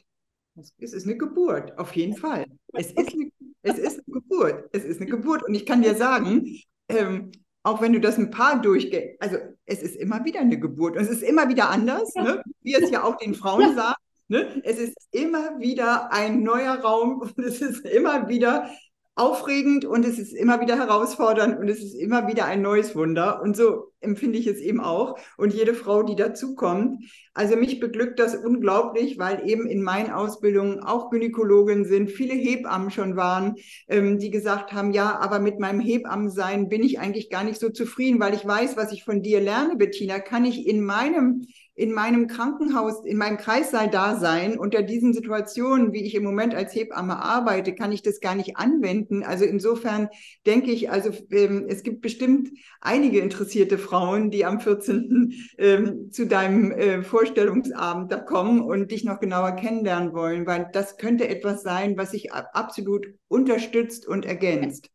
Es 0.79 0.95
ist 0.95 1.07
eine 1.07 1.19
Geburt, 1.19 1.79
auf 1.79 1.95
jeden 1.95 2.17
Fall. 2.17 2.47
Es 2.73 2.93
ist 2.93 3.13
eine, 3.13 3.31
es 3.63 3.79
ist 3.79 4.01
eine 4.07 4.21
Geburt. 4.21 4.71
Es 4.73 4.85
ist 4.85 5.01
eine 5.01 5.11
Geburt. 5.11 5.43
Und 5.47 5.55
ich 5.55 5.67
kann 5.67 5.83
dir 5.83 5.95
sagen, 5.95 6.59
ähm, 6.89 7.33
auch 7.63 7.83
wenn 7.83 7.93
du 7.93 8.01
das 8.01 8.17
ein 8.17 8.31
paar 8.31 8.63
durchgehst, 8.63 9.21
also 9.21 9.37
es 9.67 9.83
ist 9.83 9.97
immer 9.97 10.25
wieder 10.25 10.41
eine 10.41 10.59
Geburt 10.59 10.97
und 10.97 11.03
es 11.03 11.11
ist 11.11 11.23
immer 11.23 11.49
wieder 11.49 11.69
anders, 11.69 12.15
ne? 12.15 12.43
wie 12.63 12.75
es 12.75 12.91
ja 12.91 13.03
auch 13.03 13.17
den 13.17 13.35
Frauen 13.35 13.75
sagt. 13.75 13.99
Ne? 14.29 14.61
Es 14.65 14.79
ist 14.79 14.97
immer 15.13 15.61
wieder 15.61 16.13
ein 16.13 16.43
neuer 16.43 16.75
Raum 16.81 17.21
und 17.21 17.39
es 17.39 17.61
ist 17.61 17.85
immer 17.87 18.29
wieder 18.29 18.71
aufregend 19.19 19.87
und 19.87 20.05
es 20.05 20.19
ist 20.19 20.35
immer 20.35 20.61
wieder 20.61 20.77
herausfordernd 20.77 21.59
und 21.59 21.69
es 21.69 21.83
ist 21.83 21.95
immer 21.95 22.29
wieder 22.29 22.45
ein 22.45 22.61
neues 22.61 22.95
Wunder. 22.95 23.41
Und 23.41 23.57
so 23.57 23.93
empfinde 24.01 24.39
ich 24.39 24.47
es 24.47 24.59
eben 24.59 24.79
auch. 24.79 25.19
Und 25.39 25.55
jede 25.55 25.73
Frau, 25.73 26.03
die 26.03 26.17
dazukommt. 26.17 27.03
Also 27.33 27.57
mich 27.57 27.81
beglückt 27.81 28.19
das 28.19 28.37
unglaublich, 28.37 29.19
weil 29.19 29.49
eben 29.49 29.67
in 29.67 29.83
meinen 29.83 30.11
Ausbildungen 30.11 30.81
auch 30.81 31.09
Gynäkologen 31.11 31.87
sind, 31.87 32.11
viele 32.11 32.35
Hebammen 32.35 32.91
schon 32.91 33.17
waren, 33.17 33.55
ähm, 33.89 34.19
die 34.19 34.31
gesagt 34.31 34.75
haben, 34.75 34.91
ja, 34.93 35.19
aber 35.19 35.39
mit 35.39 35.59
meinem 35.59 35.81
Hebammensein 35.81 36.69
bin 36.69 36.83
ich 36.83 37.01
eigentlich 37.01 37.31
gar 37.31 37.43
nicht 37.43 37.59
so 37.59 37.71
zufrieden, 37.71 38.21
weil 38.21 38.35
ich 38.35 38.47
weiß, 38.47 38.77
was 38.77 38.93
ich 38.93 39.03
von 39.03 39.23
dir 39.23 39.41
lerne, 39.41 39.77
Bettina, 39.77 40.19
kann 40.19 40.45
ich 40.45 40.67
in 40.67 40.85
meinem 40.85 41.47
in 41.77 41.93
meinem 41.93 42.27
Krankenhaus, 42.27 43.05
in 43.05 43.19
meinem 43.19 43.37
Kreissaal 43.37 43.91
da 43.91 44.17
sein. 44.17 44.59
Unter 44.59 44.83
diesen 44.83 45.13
Situationen, 45.13 45.93
wie 45.93 46.05
ich 46.05 46.15
im 46.15 46.25
Moment 46.25 46.55
als 46.55 46.75
Hebamme 46.75 47.23
arbeite, 47.23 47.75
kann 47.75 47.93
ich 47.93 48.03
das 48.03 48.21
gar 48.21 48.35
nicht 48.35 48.57
anwenden. 48.57 49.23
Also 49.23 49.45
insofern 49.45 50.09
denke 50.47 50.73
ich, 50.73 50.91
also 50.91 51.11
ähm, 51.31 51.67
es 51.69 51.83
gibt 51.83 52.01
bestimmt 52.01 52.49
einige 52.81 53.21
interessierte 53.21 53.77
Frauen, 53.77 54.31
die 54.31 54.47
am 54.47 54.59
14. 54.59 55.35
Ähm, 55.59 56.11
zu 56.11 56.27
deinem 56.27 56.73
äh, 56.73 57.03
Vorstellungsabend 57.03 58.11
da 58.11 58.17
kommen 58.17 58.63
und 58.63 58.91
dich 58.91 59.05
noch 59.05 59.21
genauer 59.21 59.53
kennenlernen 59.53 60.15
wollen, 60.15 60.47
weil 60.47 60.71
das 60.73 60.97
könnte 60.97 61.29
etwas 61.29 61.63
sein, 61.63 61.99
was 61.99 62.13
sich 62.13 62.33
absolut 62.33 63.07
unterstützt 63.29 64.07
und 64.07 64.25
ergänzt. 64.25 64.91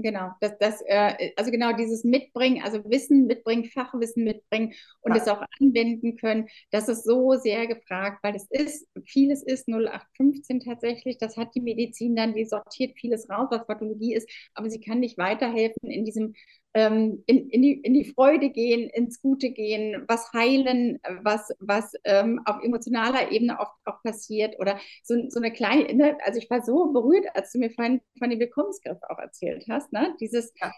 Genau, 0.00 0.30
das, 0.40 0.56
das, 0.60 0.80
äh, 0.86 1.32
also 1.34 1.50
genau 1.50 1.72
dieses 1.72 2.04
Mitbringen, 2.04 2.62
also 2.62 2.84
Wissen 2.88 3.26
mitbringen, 3.26 3.64
Fachwissen 3.64 4.22
mitbringen 4.22 4.72
und 5.00 5.16
ja. 5.16 5.20
es 5.20 5.26
auch 5.26 5.42
anwenden 5.58 6.16
können, 6.16 6.46
das 6.70 6.88
ist 6.88 7.02
so 7.02 7.32
sehr 7.34 7.66
gefragt, 7.66 8.20
weil 8.22 8.36
es 8.36 8.46
ist, 8.48 8.86
vieles 9.04 9.42
ist 9.42 9.68
0815 9.68 10.60
tatsächlich, 10.60 11.18
das 11.18 11.36
hat 11.36 11.52
die 11.56 11.60
Medizin 11.60 12.14
dann, 12.14 12.34
die 12.34 12.44
sortiert 12.44 12.96
vieles 12.96 13.28
raus, 13.28 13.48
was 13.50 13.66
Pathologie 13.66 14.14
ist, 14.14 14.30
aber 14.54 14.70
sie 14.70 14.78
kann 14.78 15.00
nicht 15.00 15.18
weiterhelfen 15.18 15.90
in 15.90 16.04
diesem 16.04 16.34
ähm, 16.78 17.24
in, 17.26 17.50
in, 17.50 17.60
die, 17.60 17.72
in 17.72 17.92
die 17.92 18.04
Freude 18.04 18.50
gehen, 18.50 18.88
ins 18.90 19.20
Gute 19.20 19.50
gehen, 19.50 20.04
was 20.06 20.32
heilen, 20.32 21.00
was, 21.22 21.50
was 21.58 21.92
ähm, 22.04 22.40
auf 22.44 22.62
emotionaler 22.62 23.32
Ebene 23.32 23.58
oft 23.58 23.72
auch 23.84 24.00
passiert 24.04 24.60
oder 24.60 24.78
so, 25.02 25.28
so 25.28 25.40
eine 25.40 25.52
kleine, 25.52 25.92
ne? 25.92 26.16
also 26.24 26.38
ich 26.38 26.48
war 26.48 26.62
so 26.62 26.92
berührt, 26.92 27.26
als 27.34 27.50
du 27.50 27.58
mir 27.58 27.70
von, 27.70 28.00
von 28.16 28.30
dem 28.30 28.38
Willkommensgriff 28.38 28.98
auch 29.08 29.18
erzählt 29.18 29.66
hast, 29.68 29.92
ne? 29.92 30.16
dieses, 30.20 30.52
ja. 30.60 30.72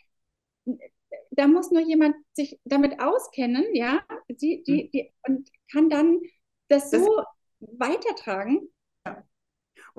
da 1.32 1.46
muss 1.46 1.70
nur 1.70 1.82
jemand 1.82 2.16
sich 2.32 2.58
damit 2.64 2.98
auskennen, 2.98 3.66
ja, 3.74 4.00
die, 4.30 4.62
die, 4.62 4.84
hm. 4.84 4.90
die, 4.92 5.12
und 5.28 5.50
kann 5.70 5.90
dann 5.90 6.20
das 6.68 6.90
so 6.90 7.24
weitertragen. 7.60 8.70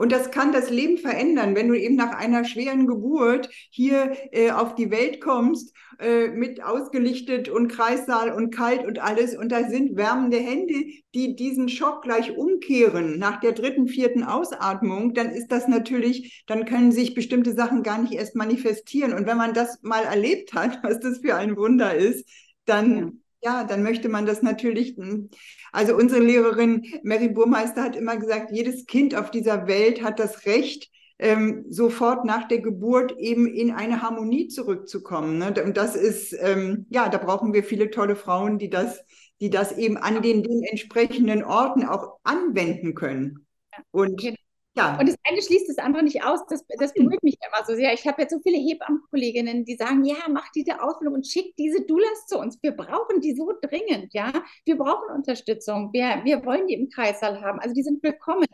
Und 0.02 0.12
das 0.12 0.32
kann 0.32 0.52
das 0.52 0.72
Leben 0.72 0.98
verändern, 0.98 1.56
wenn 1.56 1.68
du 1.68 1.76
eben 1.80 1.96
nach 1.96 2.18
einer 2.18 2.44
schweren 2.44 2.88
Geburt 2.88 3.52
hier 3.70 4.18
äh, 4.32 4.50
auf 4.50 4.74
die 4.74 4.90
Welt 4.90 5.22
kommst, 5.22 5.76
äh, 6.00 6.30
mit 6.30 6.64
ausgelichtet 6.64 7.50
und 7.50 7.68
Kreissaal 7.68 8.32
und 8.32 8.50
kalt 8.50 8.84
und 8.84 8.98
alles. 8.98 9.38
Und 9.38 9.52
da 9.52 9.70
sind 9.70 9.96
wärmende 9.96 10.38
Hände, 10.38 10.74
die 11.14 11.36
diesen 11.36 11.70
Schock 11.70 12.02
gleich 12.02 12.36
umkehren 12.36 13.20
nach 13.20 13.40
der 13.42 13.52
dritten, 13.52 13.88
vierten 13.88 14.24
Ausatmung. 14.24 15.14
Dann 15.14 15.30
ist 15.30 15.50
das 15.50 15.68
natürlich, 15.68 16.46
dann 16.48 16.66
können 16.66 16.92
sich 16.92 17.14
bestimmte 17.14 17.54
Sachen 17.54 17.84
gar 17.84 18.00
nicht 18.00 18.14
erst 18.14 18.36
manifestieren. 18.36 19.14
Und 19.14 19.28
wenn 19.28 19.38
man 19.38 19.54
das 19.54 19.84
mal 19.84 20.04
erlebt 20.04 20.56
hat, 20.56 20.80
was 20.84 21.00
das 21.00 21.20
für 21.20 21.36
ein 21.36 21.56
Wunder 21.56 21.94
ist, 21.94 22.28
dann. 22.66 23.21
Ja 23.44 23.64
dann 23.64 23.84
möchte 23.84 24.10
man 24.10 24.26
das 24.26 24.42
natürlich. 24.42 24.96
Hm. 24.98 25.30
Also 25.72 25.96
unsere 25.96 26.22
Lehrerin 26.22 26.86
Mary 27.04 27.30
Burmeister 27.30 27.84
hat 27.84 27.96
immer 27.96 28.18
gesagt, 28.18 28.52
jedes 28.52 28.86
Kind 28.86 29.16
auf 29.16 29.32
dieser 29.32 29.68
Welt 29.68 30.04
hat 30.04 30.20
das 30.20 30.46
Recht, 30.46 30.90
ähm, 31.18 31.66
sofort 31.70 32.26
nach 32.26 32.48
der 32.48 32.60
Geburt 32.60 33.18
eben 33.20 33.48
in 33.48 33.72
eine 33.72 34.02
Harmonie 34.02 34.48
zurückzukommen. 34.48 35.38
Ne? 35.38 35.54
Und 35.64 35.78
das 35.78 35.96
ist, 35.96 36.36
ähm, 36.40 36.88
ja, 36.90 37.10
da 37.10 37.20
brauchen 37.20 37.54
wir 37.54 37.64
viele 37.64 37.92
tolle 37.92 38.16
Frauen, 38.16 38.58
die 38.58 38.70
das, 38.70 39.04
die 39.40 39.52
das 39.52 39.78
eben 39.78 39.98
an 39.98 40.22
den, 40.22 40.44
den 40.44 40.64
entsprechenden 40.64 41.44
Orten 41.44 41.86
auch 41.86 42.18
anwenden 42.24 42.96
können. 42.96 43.46
Und. 43.92 44.22
Ja. 44.76 44.98
Und 44.98 45.10
das 45.10 45.18
eine 45.28 45.42
schließt 45.42 45.68
das 45.68 45.80
andere 45.80 46.04
nicht 46.04 46.24
aus. 46.24 46.40
Das, 46.48 46.66
das 46.80 46.94
berührt 46.94 47.22
mich 47.24 47.38
immer 47.46 47.66
so 47.66 47.76
sehr. 47.76 47.94
Ich 47.94 48.08
habe 48.08 48.22
jetzt 48.22 48.32
so 48.32 48.40
viele 48.42 48.58
Hebammenkolleginnen, 48.58 49.66
die 49.66 49.76
sagen, 49.76 50.06
ja, 50.06 50.16
mach 50.30 50.50
diese 50.54 50.82
Ausbildung 50.82 51.16
und 51.16 51.28
schick 51.28 51.54
diese 51.58 51.86
Doulas 51.86 52.26
zu 52.28 52.40
uns. 52.40 52.58
Wir 52.62 52.72
brauchen 52.72 53.20
die 53.20 53.36
so 53.36 53.52
dringend, 53.62 54.14
ja. 54.14 54.32
Wir 54.66 54.78
brauchen 54.78 55.14
Unterstützung. 55.14 55.92
Wir, 55.92 56.22
wir 56.24 56.46
wollen 56.46 56.68
die 56.68 56.76
im 56.76 56.90
Kreissaal 56.90 57.42
haben. 57.42 57.60
Also 57.60 57.76
die 57.76 57.84
sind 57.84 58.02
willkommen. 58.02 58.48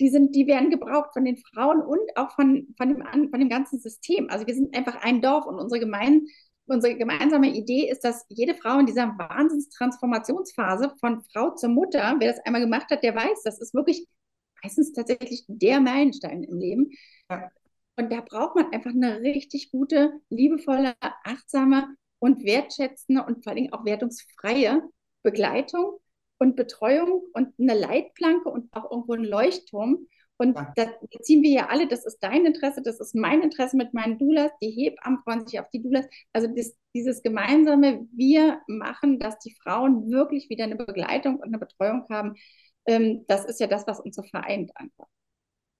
Die, 0.00 0.08
sind, 0.08 0.34
die 0.34 0.46
werden 0.46 0.70
gebraucht 0.70 1.12
von 1.12 1.26
den 1.26 1.36
Frauen 1.36 1.82
und 1.82 2.16
auch 2.16 2.30
von, 2.30 2.74
von, 2.78 2.88
dem, 2.88 3.28
von 3.28 3.38
dem 3.38 3.50
ganzen 3.50 3.78
System. 3.80 4.30
Also 4.30 4.46
wir 4.46 4.54
sind 4.54 4.74
einfach 4.74 4.96
ein 5.02 5.20
Dorf 5.20 5.44
und 5.44 5.58
unsere 5.58 5.80
Gemeinden 5.80 6.26
unsere 6.66 6.96
gemeinsame 6.96 7.48
Idee 7.48 7.90
ist, 7.90 8.04
dass 8.04 8.24
jede 8.28 8.54
Frau 8.54 8.78
in 8.78 8.86
dieser 8.86 9.08
Wahnsinnstransformationsphase 9.18 10.94
von 11.00 11.20
Frau 11.32 11.50
zur 11.56 11.70
Mutter, 11.70 12.14
wer 12.20 12.30
das 12.32 12.38
einmal 12.46 12.60
gemacht 12.60 12.86
hat, 12.92 13.02
der 13.02 13.16
weiß, 13.16 13.42
das 13.42 13.60
ist 13.60 13.74
wirklich 13.74 14.06
meistens 14.62 14.92
tatsächlich 14.92 15.44
der 15.48 15.80
Meilenstein 15.80 16.44
im 16.44 16.58
Leben. 16.58 16.90
Ja. 17.30 17.50
Und 17.96 18.10
da 18.10 18.20
braucht 18.22 18.56
man 18.56 18.72
einfach 18.72 18.92
eine 18.92 19.20
richtig 19.20 19.70
gute, 19.70 20.12
liebevolle, 20.30 20.94
achtsame 21.00 21.88
und 22.18 22.44
wertschätzende 22.44 23.24
und 23.24 23.44
vor 23.44 23.52
allem 23.52 23.72
auch 23.72 23.84
wertungsfreie 23.84 24.82
Begleitung 25.22 25.98
und 26.38 26.56
Betreuung 26.56 27.22
und 27.34 27.52
eine 27.58 27.78
Leitplanke 27.78 28.48
und 28.48 28.72
auch 28.72 28.90
irgendwo 28.90 29.12
ein 29.12 29.24
Leuchtturm. 29.24 30.06
Und 30.38 30.56
ja. 30.56 30.72
da 30.74 30.86
ziehen 31.20 31.42
wir 31.42 31.50
ja 31.50 31.66
alle, 31.68 31.86
das 31.86 32.06
ist 32.06 32.20
dein 32.20 32.46
Interesse, 32.46 32.80
das 32.80 32.98
ist 32.98 33.14
mein 33.14 33.42
Interesse 33.42 33.76
mit 33.76 33.92
meinen 33.92 34.18
Doulas, 34.18 34.50
die 34.62 34.70
Hebammen 34.70 35.20
freuen 35.22 35.46
sich 35.46 35.60
auf 35.60 35.68
die 35.68 35.82
Doulas. 35.82 36.06
Also 36.32 36.48
das, 36.56 36.74
dieses 36.94 37.22
gemeinsame, 37.22 38.08
wir 38.12 38.62
machen, 38.66 39.18
dass 39.18 39.38
die 39.40 39.54
Frauen 39.62 40.10
wirklich 40.10 40.48
wieder 40.48 40.64
eine 40.64 40.76
Begleitung 40.76 41.36
und 41.36 41.44
eine 41.44 41.58
Betreuung 41.58 42.06
haben, 42.08 42.36
ähm, 42.86 43.24
das 43.28 43.44
ist 43.44 43.60
ja 43.60 43.66
das, 43.66 43.86
was 43.86 44.00
uns 44.00 44.16
so 44.16 44.22
vereint 44.22 44.70
einfach. 44.74 45.06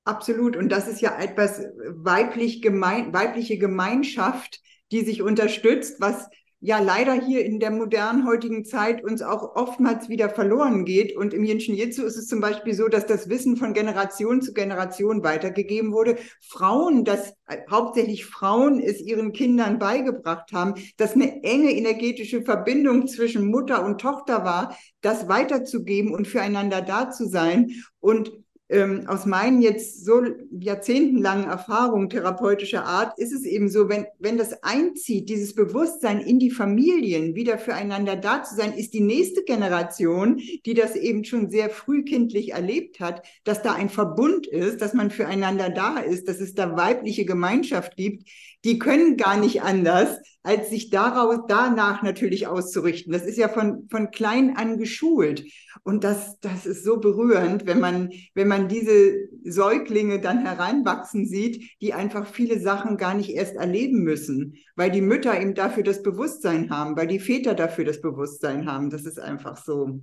Absolut. 0.04 0.56
Und 0.56 0.70
das 0.70 0.88
ist 0.88 1.00
ja 1.00 1.18
etwas 1.20 1.60
weiblich 1.86 2.62
gemein, 2.62 3.12
weibliche 3.12 3.58
Gemeinschaft, 3.58 4.60
die 4.92 5.02
sich 5.02 5.22
unterstützt, 5.22 6.00
was 6.00 6.28
ja 6.60 6.78
leider 6.78 7.14
hier 7.14 7.44
in 7.44 7.58
der 7.58 7.70
modernen 7.70 8.26
heutigen 8.26 8.64
Zeit 8.64 9.02
uns 9.02 9.22
auch 9.22 9.56
oftmals 9.56 10.08
wieder 10.10 10.28
verloren 10.28 10.84
geht. 10.84 11.16
Und 11.16 11.32
im 11.32 11.42
Jinshin 11.42 11.74
Jitsu 11.74 12.04
ist 12.04 12.16
es 12.16 12.26
zum 12.26 12.40
Beispiel 12.40 12.74
so, 12.74 12.88
dass 12.88 13.06
das 13.06 13.30
Wissen 13.30 13.56
von 13.56 13.72
Generation 13.72 14.42
zu 14.42 14.52
Generation 14.52 15.24
weitergegeben 15.24 15.92
wurde. 15.92 16.18
Frauen, 16.46 17.04
dass 17.04 17.32
hauptsächlich 17.70 18.26
Frauen 18.26 18.78
es 18.78 19.00
ihren 19.00 19.32
Kindern 19.32 19.78
beigebracht 19.78 20.52
haben, 20.52 20.74
dass 20.98 21.14
eine 21.14 21.42
enge 21.42 21.72
energetische 21.72 22.42
Verbindung 22.42 23.06
zwischen 23.06 23.50
Mutter 23.50 23.84
und 23.84 24.00
Tochter 24.00 24.44
war, 24.44 24.76
das 25.00 25.28
weiterzugeben 25.28 26.12
und 26.12 26.28
füreinander 26.28 26.82
da 26.82 27.10
zu 27.10 27.26
sein. 27.26 27.70
Und 28.00 28.32
ähm, 28.70 29.04
aus 29.08 29.26
meinen 29.26 29.60
jetzt 29.60 30.04
so 30.04 30.22
jahrzehntelangen 30.52 31.46
Erfahrungen 31.46 32.08
therapeutischer 32.08 32.84
Art 32.84 33.18
ist 33.18 33.32
es 33.32 33.44
eben 33.44 33.68
so, 33.68 33.88
wenn, 33.88 34.06
wenn 34.18 34.38
das 34.38 34.62
einzieht, 34.62 35.28
dieses 35.28 35.54
Bewusstsein 35.54 36.20
in 36.20 36.38
die 36.38 36.50
Familien, 36.50 37.34
wieder 37.34 37.58
füreinander 37.58 38.16
da 38.16 38.42
zu 38.44 38.54
sein, 38.54 38.72
ist 38.72 38.94
die 38.94 39.00
nächste 39.00 39.42
Generation, 39.42 40.40
die 40.64 40.74
das 40.74 40.94
eben 40.94 41.24
schon 41.24 41.50
sehr 41.50 41.68
frühkindlich 41.68 42.52
erlebt 42.52 43.00
hat, 43.00 43.26
dass 43.44 43.62
da 43.62 43.72
ein 43.72 43.88
Verbund 43.88 44.46
ist, 44.46 44.80
dass 44.80 44.94
man 44.94 45.10
füreinander 45.10 45.70
da 45.70 45.98
ist, 45.98 46.28
dass 46.28 46.40
es 46.40 46.54
da 46.54 46.76
weibliche 46.76 47.24
Gemeinschaft 47.24 47.96
gibt, 47.96 48.28
die 48.64 48.78
können 48.78 49.16
gar 49.16 49.38
nicht 49.38 49.62
anders, 49.62 50.18
als 50.42 50.70
sich 50.70 50.90
daraus, 50.90 51.40
danach 51.48 52.02
natürlich 52.02 52.46
auszurichten. 52.46 53.12
Das 53.12 53.24
ist 53.24 53.36
ja 53.36 53.48
von, 53.48 53.88
von 53.90 54.10
klein 54.10 54.56
an 54.56 54.78
geschult. 54.78 55.44
Und 55.82 56.04
das, 56.04 56.38
das 56.40 56.66
ist 56.66 56.84
so 56.84 56.98
berührend, 56.98 57.66
wenn 57.66 57.80
man, 57.80 58.10
wenn 58.34 58.48
man 58.48 58.68
diese 58.68 59.28
Säuglinge 59.44 60.20
dann 60.20 60.44
hereinwachsen 60.44 61.26
sieht, 61.26 61.80
die 61.80 61.92
einfach 61.92 62.26
viele 62.26 62.58
Sachen 62.58 62.96
gar 62.96 63.14
nicht 63.14 63.30
erst 63.30 63.56
erleben 63.56 64.02
müssen, 64.02 64.54
weil 64.76 64.90
die 64.90 65.02
Mütter 65.02 65.38
eben 65.38 65.54
dafür 65.54 65.82
das 65.82 66.02
Bewusstsein 66.02 66.70
haben, 66.70 66.96
weil 66.96 67.06
die 67.06 67.20
Väter 67.20 67.54
dafür 67.54 67.84
das 67.84 68.00
Bewusstsein 68.00 68.66
haben. 68.70 68.90
Das 68.90 69.04
ist 69.04 69.20
einfach 69.20 69.56
so. 69.56 70.00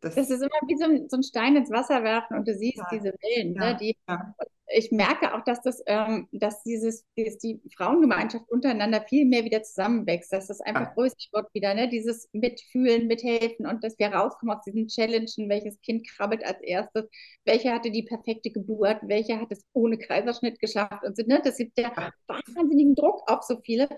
Das, 0.00 0.14
das 0.14 0.30
ist 0.30 0.42
immer 0.42 0.68
wie 0.68 0.76
so 0.76 0.84
ein, 0.84 1.08
so 1.08 1.16
ein, 1.16 1.22
Stein 1.22 1.56
ins 1.56 1.70
Wasser 1.70 2.04
werfen 2.04 2.36
und 2.36 2.46
du 2.46 2.54
siehst 2.54 2.78
ja. 2.78 2.88
diese 2.92 3.14
Wellen. 3.22 3.54
Ne, 3.54 3.64
ja. 3.64 3.72
Ne, 3.72 3.76
die, 3.78 3.96
ja 4.08 4.34
ich 4.68 4.90
merke 4.90 5.34
auch, 5.34 5.44
dass 5.44 5.62
das, 5.62 5.82
ähm, 5.86 6.28
dass 6.32 6.62
dieses, 6.64 7.04
dass 7.16 7.38
die 7.38 7.60
Frauengemeinschaft 7.76 8.48
untereinander 8.50 9.00
viel 9.08 9.24
mehr 9.24 9.44
wieder 9.44 9.62
zusammenwächst, 9.62 10.32
dass 10.32 10.48
das 10.48 10.60
einfach 10.60 10.88
ja. 10.88 10.92
größer 10.94 11.16
wird 11.32 11.54
wieder, 11.54 11.74
ne? 11.74 11.88
Dieses 11.88 12.28
Mitfühlen, 12.32 13.06
Mithelfen 13.06 13.66
und 13.66 13.84
dass 13.84 13.98
wir 13.98 14.08
rauskommen 14.08 14.56
aus 14.56 14.64
diesen 14.64 14.88
Challenges, 14.88 15.36
welches 15.38 15.80
Kind 15.82 16.06
krabbelt 16.08 16.44
als 16.44 16.60
erstes, 16.62 17.08
welcher 17.44 17.74
hatte 17.74 17.90
die 17.90 18.02
perfekte 18.02 18.50
Geburt, 18.50 18.98
welcher 19.02 19.40
hat 19.40 19.52
es 19.52 19.64
ohne 19.72 19.98
Kaiserschnitt 19.98 20.58
geschafft 20.58 21.04
und 21.04 21.16
so, 21.16 21.22
ne? 21.26 21.40
Das 21.42 21.56
gibt 21.58 21.78
ja 21.78 21.92
wahnsinnigen 22.26 22.94
Druck 22.96 23.22
auf 23.30 23.42
so 23.42 23.60
viele, 23.64 23.88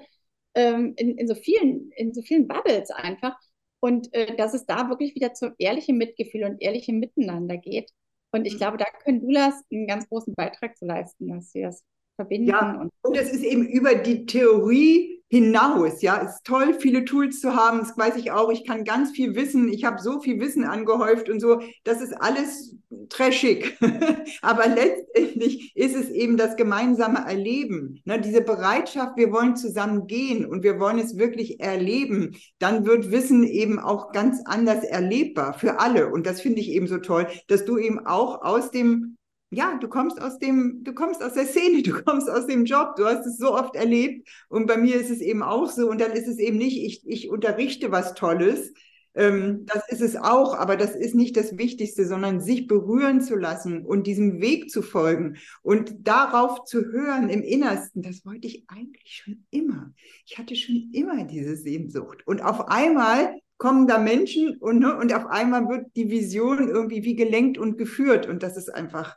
ähm, 0.55 0.93
in, 0.97 1.17
in 1.17 1.27
so 1.27 1.35
vielen, 1.35 1.91
in 1.93 2.13
so 2.13 2.21
vielen 2.23 2.47
Bubbles 2.47 2.91
einfach. 2.91 3.37
Und 3.81 4.13
äh, 4.13 4.37
dass 4.37 4.55
es 4.55 4.67
da 4.67 4.89
wirklich 4.89 5.15
wieder 5.15 5.35
zum 5.35 5.55
ehrlichen 5.59 5.99
Mitgefühl 5.99 6.45
und 6.45 6.61
ehrlichem 6.61 6.99
Miteinander 6.99 7.57
geht. 7.57 7.93
Und 8.33 8.45
ich 8.47 8.55
mhm. 8.55 8.59
glaube, 8.59 8.77
da 8.77 8.87
können 9.05 9.21
Doulas 9.21 9.63
einen 9.73 9.87
ganz 9.87 10.09
großen 10.09 10.35
Beitrag 10.35 10.77
zu 10.77 10.87
leisten, 10.87 11.29
dass 11.29 11.53
sie 11.53 11.63
das 11.63 11.85
verbinden. 12.19 12.49
Ja, 12.49 12.81
und, 12.81 12.91
und 13.03 13.17
es 13.17 13.31
ist 13.31 13.45
eben 13.45 13.67
über 13.67 13.95
die 13.95 14.27
Theorie 14.27 15.23
hinaus. 15.31 16.01
Ja, 16.01 16.23
es 16.23 16.37
ist 16.37 16.45
toll, 16.45 16.75
viele 16.75 17.05
Tools 17.05 17.41
zu 17.41 17.55
haben. 17.55 17.81
Das 17.81 17.97
weiß 17.97 18.17
ich 18.17 18.33
auch. 18.33 18.51
Ich 18.51 18.67
kann 18.67 18.85
ganz 18.85 19.11
viel 19.11 19.35
wissen. 19.35 19.69
Ich 19.69 19.85
habe 19.85 20.01
so 20.01 20.21
viel 20.21 20.41
Wissen 20.41 20.65
angehäuft 20.65 21.29
und 21.29 21.39
so. 21.39 21.61
Das 21.85 22.01
ist 22.01 22.15
alles 22.15 22.75
trashig. 23.11 23.77
Aber 24.43 24.67
letztendlich 24.67 25.77
ist 25.77 25.95
es 25.95 26.09
eben 26.09 26.39
das 26.39 26.57
gemeinsame 26.57 27.19
Erleben. 27.27 28.01
Ne, 28.05 28.21
diese 28.21 28.41
Bereitschaft, 28.41 29.17
wir 29.17 29.31
wollen 29.31 29.55
zusammen 29.55 30.07
gehen 30.07 30.47
und 30.47 30.63
wir 30.63 30.81
wollen 30.81 30.99
es 30.99 31.19
wirklich 31.19 31.61
erleben. 31.61 32.37
Dann 32.59 32.87
wird 32.87 33.11
Wissen 33.11 33.45
eben 33.45 33.79
auch 33.79 34.13
ganz 34.13 34.41
anders 34.47 34.83
erlebbar 34.83 35.53
für 35.53 35.79
alle. 35.79 36.09
Und 36.09 36.27
das 36.27 36.41
finde 36.41 36.61
ich 36.61 36.71
eben 36.71 36.87
so 36.87 36.99
toll, 36.99 37.27
dass 37.49 37.67
du 37.67 37.77
eben 37.77 38.05
auch 38.07 38.41
aus 38.43 38.71
dem 38.71 39.18
ja, 39.51 39.79
du 39.79 39.89
kommst 39.89 40.21
aus 40.21 40.39
dem, 40.39 40.85
du 40.85 40.93
kommst 40.93 41.23
aus 41.23 41.35
der 41.35 41.47
Szene, 41.47 41.83
du 41.83 42.03
kommst 42.03 42.29
aus 42.29 42.47
dem 42.47 42.65
Job, 42.65 42.97
du 42.97 43.05
hast 43.07 43.27
es 43.27 43.39
so 43.39 43.55
oft 43.55 43.75
erlebt 43.77 44.29
und 44.49 44.67
bei 44.67 44.77
mir 44.77 44.97
ist 44.97 45.11
es 45.11 45.21
eben 45.21 45.43
auch 45.43 45.71
so 45.71 45.89
und 45.89 46.01
dann 46.01 46.13
ist 46.13 46.29
es 46.29 46.39
eben 46.39 46.59
nicht, 46.59 46.85
ich, 46.85 47.07
ich 47.07 47.31
unterrichte 47.31 47.91
was 47.91 48.15
Tolles, 48.15 48.73
ähm, 49.15 49.65
das 49.65 49.89
ist 49.89 50.03
es 50.03 50.17
auch, 50.17 50.55
aber 50.55 50.77
das 50.77 50.95
ist 50.95 51.15
nicht 51.15 51.37
das 51.37 51.57
Wichtigste, 51.57 52.07
sondern 52.07 52.41
sich 52.41 52.67
berühren 52.67 53.23
zu 53.23 53.37
lassen 53.37 53.87
und 53.87 54.07
diesem 54.07 54.41
Weg 54.41 54.71
zu 54.71 54.83
folgen 54.83 55.39
und 55.63 56.07
darauf 56.07 56.65
zu 56.65 56.85
hören 56.85 57.31
im 57.31 57.43
Innersten, 57.43 58.03
das 58.03 58.27
wollte 58.27 58.47
ich 58.47 58.65
eigentlich 58.69 59.23
schon 59.25 59.47
immer. 59.51 59.93
Ich 60.27 60.39
hatte 60.39 60.57
schon 60.57 60.91
immer 60.93 61.25
diese 61.25 61.57
Sehnsucht 61.57 62.27
und 62.27 62.43
auf 62.43 62.69
einmal 62.69 63.35
kommen 63.57 63.89
da 63.89 63.99
Menschen 63.99 64.57
und, 64.59 64.79
ne, 64.79 64.95
und 64.97 65.13
auf 65.13 65.27
einmal 65.27 65.69
wird 65.69 65.87
die 65.97 66.11
Vision 66.11 66.69
irgendwie 66.69 67.03
wie 67.03 67.17
gelenkt 67.17 67.57
und 67.57 67.79
geführt 67.79 68.29
und 68.29 68.43
das 68.43 68.57
ist 68.59 68.73
einfach 68.73 69.17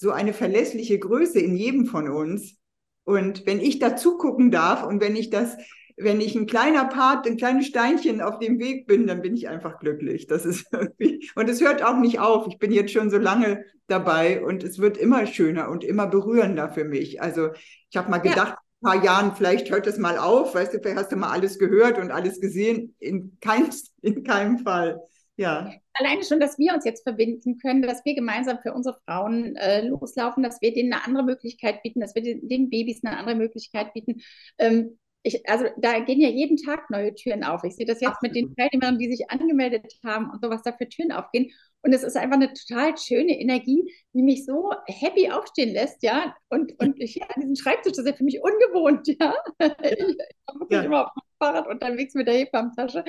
so 0.00 0.12
eine 0.12 0.32
verlässliche 0.32 0.98
Größe 0.98 1.40
in 1.40 1.54
jedem 1.54 1.84
von 1.84 2.08
uns. 2.08 2.56
Und 3.04 3.44
wenn 3.44 3.60
ich 3.60 3.78
dazu 3.80 4.16
gucken 4.16 4.50
darf 4.50 4.82
und 4.82 4.98
wenn 5.02 5.14
ich 5.14 5.28
das, 5.28 5.58
wenn 5.98 6.22
ich 6.22 6.34
ein 6.34 6.46
kleiner 6.46 6.86
Part, 6.86 7.26
ein 7.26 7.36
kleines 7.36 7.66
Steinchen 7.66 8.22
auf 8.22 8.38
dem 8.38 8.58
Weg 8.58 8.86
bin, 8.86 9.06
dann 9.06 9.20
bin 9.20 9.34
ich 9.34 9.48
einfach 9.48 9.78
glücklich. 9.78 10.26
Das 10.26 10.46
ist 10.46 10.66
irgendwie, 10.72 11.30
und 11.34 11.50
es 11.50 11.60
hört 11.60 11.82
auch 11.82 11.98
nicht 11.98 12.18
auf. 12.18 12.46
Ich 12.48 12.58
bin 12.58 12.72
jetzt 12.72 12.92
schon 12.92 13.10
so 13.10 13.18
lange 13.18 13.62
dabei 13.88 14.42
und 14.42 14.64
es 14.64 14.78
wird 14.78 14.96
immer 14.96 15.26
schöner 15.26 15.68
und 15.68 15.84
immer 15.84 16.06
berührender 16.06 16.70
für 16.70 16.84
mich. 16.84 17.20
Also 17.20 17.50
ich 17.90 17.96
habe 17.98 18.10
mal 18.10 18.18
gedacht, 18.18 18.56
ja. 18.56 18.90
ein 18.90 18.98
paar 19.00 19.04
Jahren, 19.04 19.36
vielleicht 19.36 19.70
hört 19.70 19.86
es 19.86 19.98
mal 19.98 20.16
auf, 20.16 20.54
weißt 20.54 20.72
du, 20.72 20.78
vielleicht 20.78 20.96
hast 20.96 21.12
du 21.12 21.16
mal 21.16 21.30
alles 21.30 21.58
gehört 21.58 21.98
und 21.98 22.10
alles 22.10 22.40
gesehen. 22.40 22.94
In, 23.00 23.36
kein, 23.42 23.68
in 24.00 24.24
keinem 24.24 24.60
Fall. 24.60 24.98
Ja. 25.40 25.72
Alleine 25.94 26.22
schon, 26.22 26.38
dass 26.38 26.58
wir 26.58 26.74
uns 26.74 26.84
jetzt 26.84 27.02
verbinden 27.02 27.56
können, 27.56 27.80
dass 27.80 28.04
wir 28.04 28.14
gemeinsam 28.14 28.58
für 28.60 28.74
unsere 28.74 28.98
Frauen 29.06 29.56
äh, 29.56 29.80
loslaufen, 29.88 30.42
dass 30.42 30.60
wir 30.60 30.74
denen 30.74 30.92
eine 30.92 31.02
andere 31.06 31.24
Möglichkeit 31.24 31.82
bieten, 31.82 32.00
dass 32.00 32.14
wir 32.14 32.20
den, 32.20 32.46
den 32.46 32.68
Babys 32.68 33.02
eine 33.02 33.16
andere 33.16 33.36
Möglichkeit 33.36 33.94
bieten. 33.94 34.20
Ähm, 34.58 34.98
ich, 35.22 35.48
also 35.48 35.64
da 35.78 35.98
gehen 36.00 36.20
ja 36.20 36.28
jeden 36.28 36.58
Tag 36.58 36.90
neue 36.90 37.14
Türen 37.14 37.42
auf. 37.42 37.64
Ich 37.64 37.76
sehe 37.76 37.86
das 37.86 38.02
jetzt 38.02 38.16
Absolut. 38.16 38.34
mit 38.34 38.36
den 38.36 38.54
Teilnehmern, 38.54 38.98
die 38.98 39.10
sich 39.10 39.30
angemeldet 39.30 39.94
haben 40.04 40.28
und 40.30 40.42
so, 40.42 40.50
was 40.50 40.62
da 40.62 40.72
für 40.72 40.88
Türen 40.90 41.12
aufgehen. 41.12 41.50
Und 41.80 41.94
es 41.94 42.02
ist 42.02 42.18
einfach 42.18 42.36
eine 42.36 42.52
total 42.52 42.98
schöne 42.98 43.40
Energie, 43.40 43.82
die 44.12 44.22
mich 44.22 44.44
so 44.44 44.72
happy 44.88 45.30
aufstehen 45.30 45.72
lässt, 45.72 46.02
ja. 46.02 46.36
Und, 46.50 46.78
und 46.80 46.96
hier 46.98 47.24
an 47.34 47.40
diesem 47.40 47.56
Schreibtisch, 47.56 47.92
das 47.92 48.04
ist 48.04 48.10
ja 48.10 48.16
für 48.16 48.24
mich 48.24 48.42
ungewohnt, 48.42 49.08
ja. 49.18 49.34
Ich, 49.84 49.98
ich 49.98 50.68
bin 50.68 50.78
ja. 50.78 50.82
immer 50.82 51.06
auf 51.06 51.12
dem 51.14 51.22
Fahrrad 51.38 51.66
unterwegs 51.66 52.12
mit 52.12 52.26
der 52.28 52.34
Hebammentasche. 52.34 53.04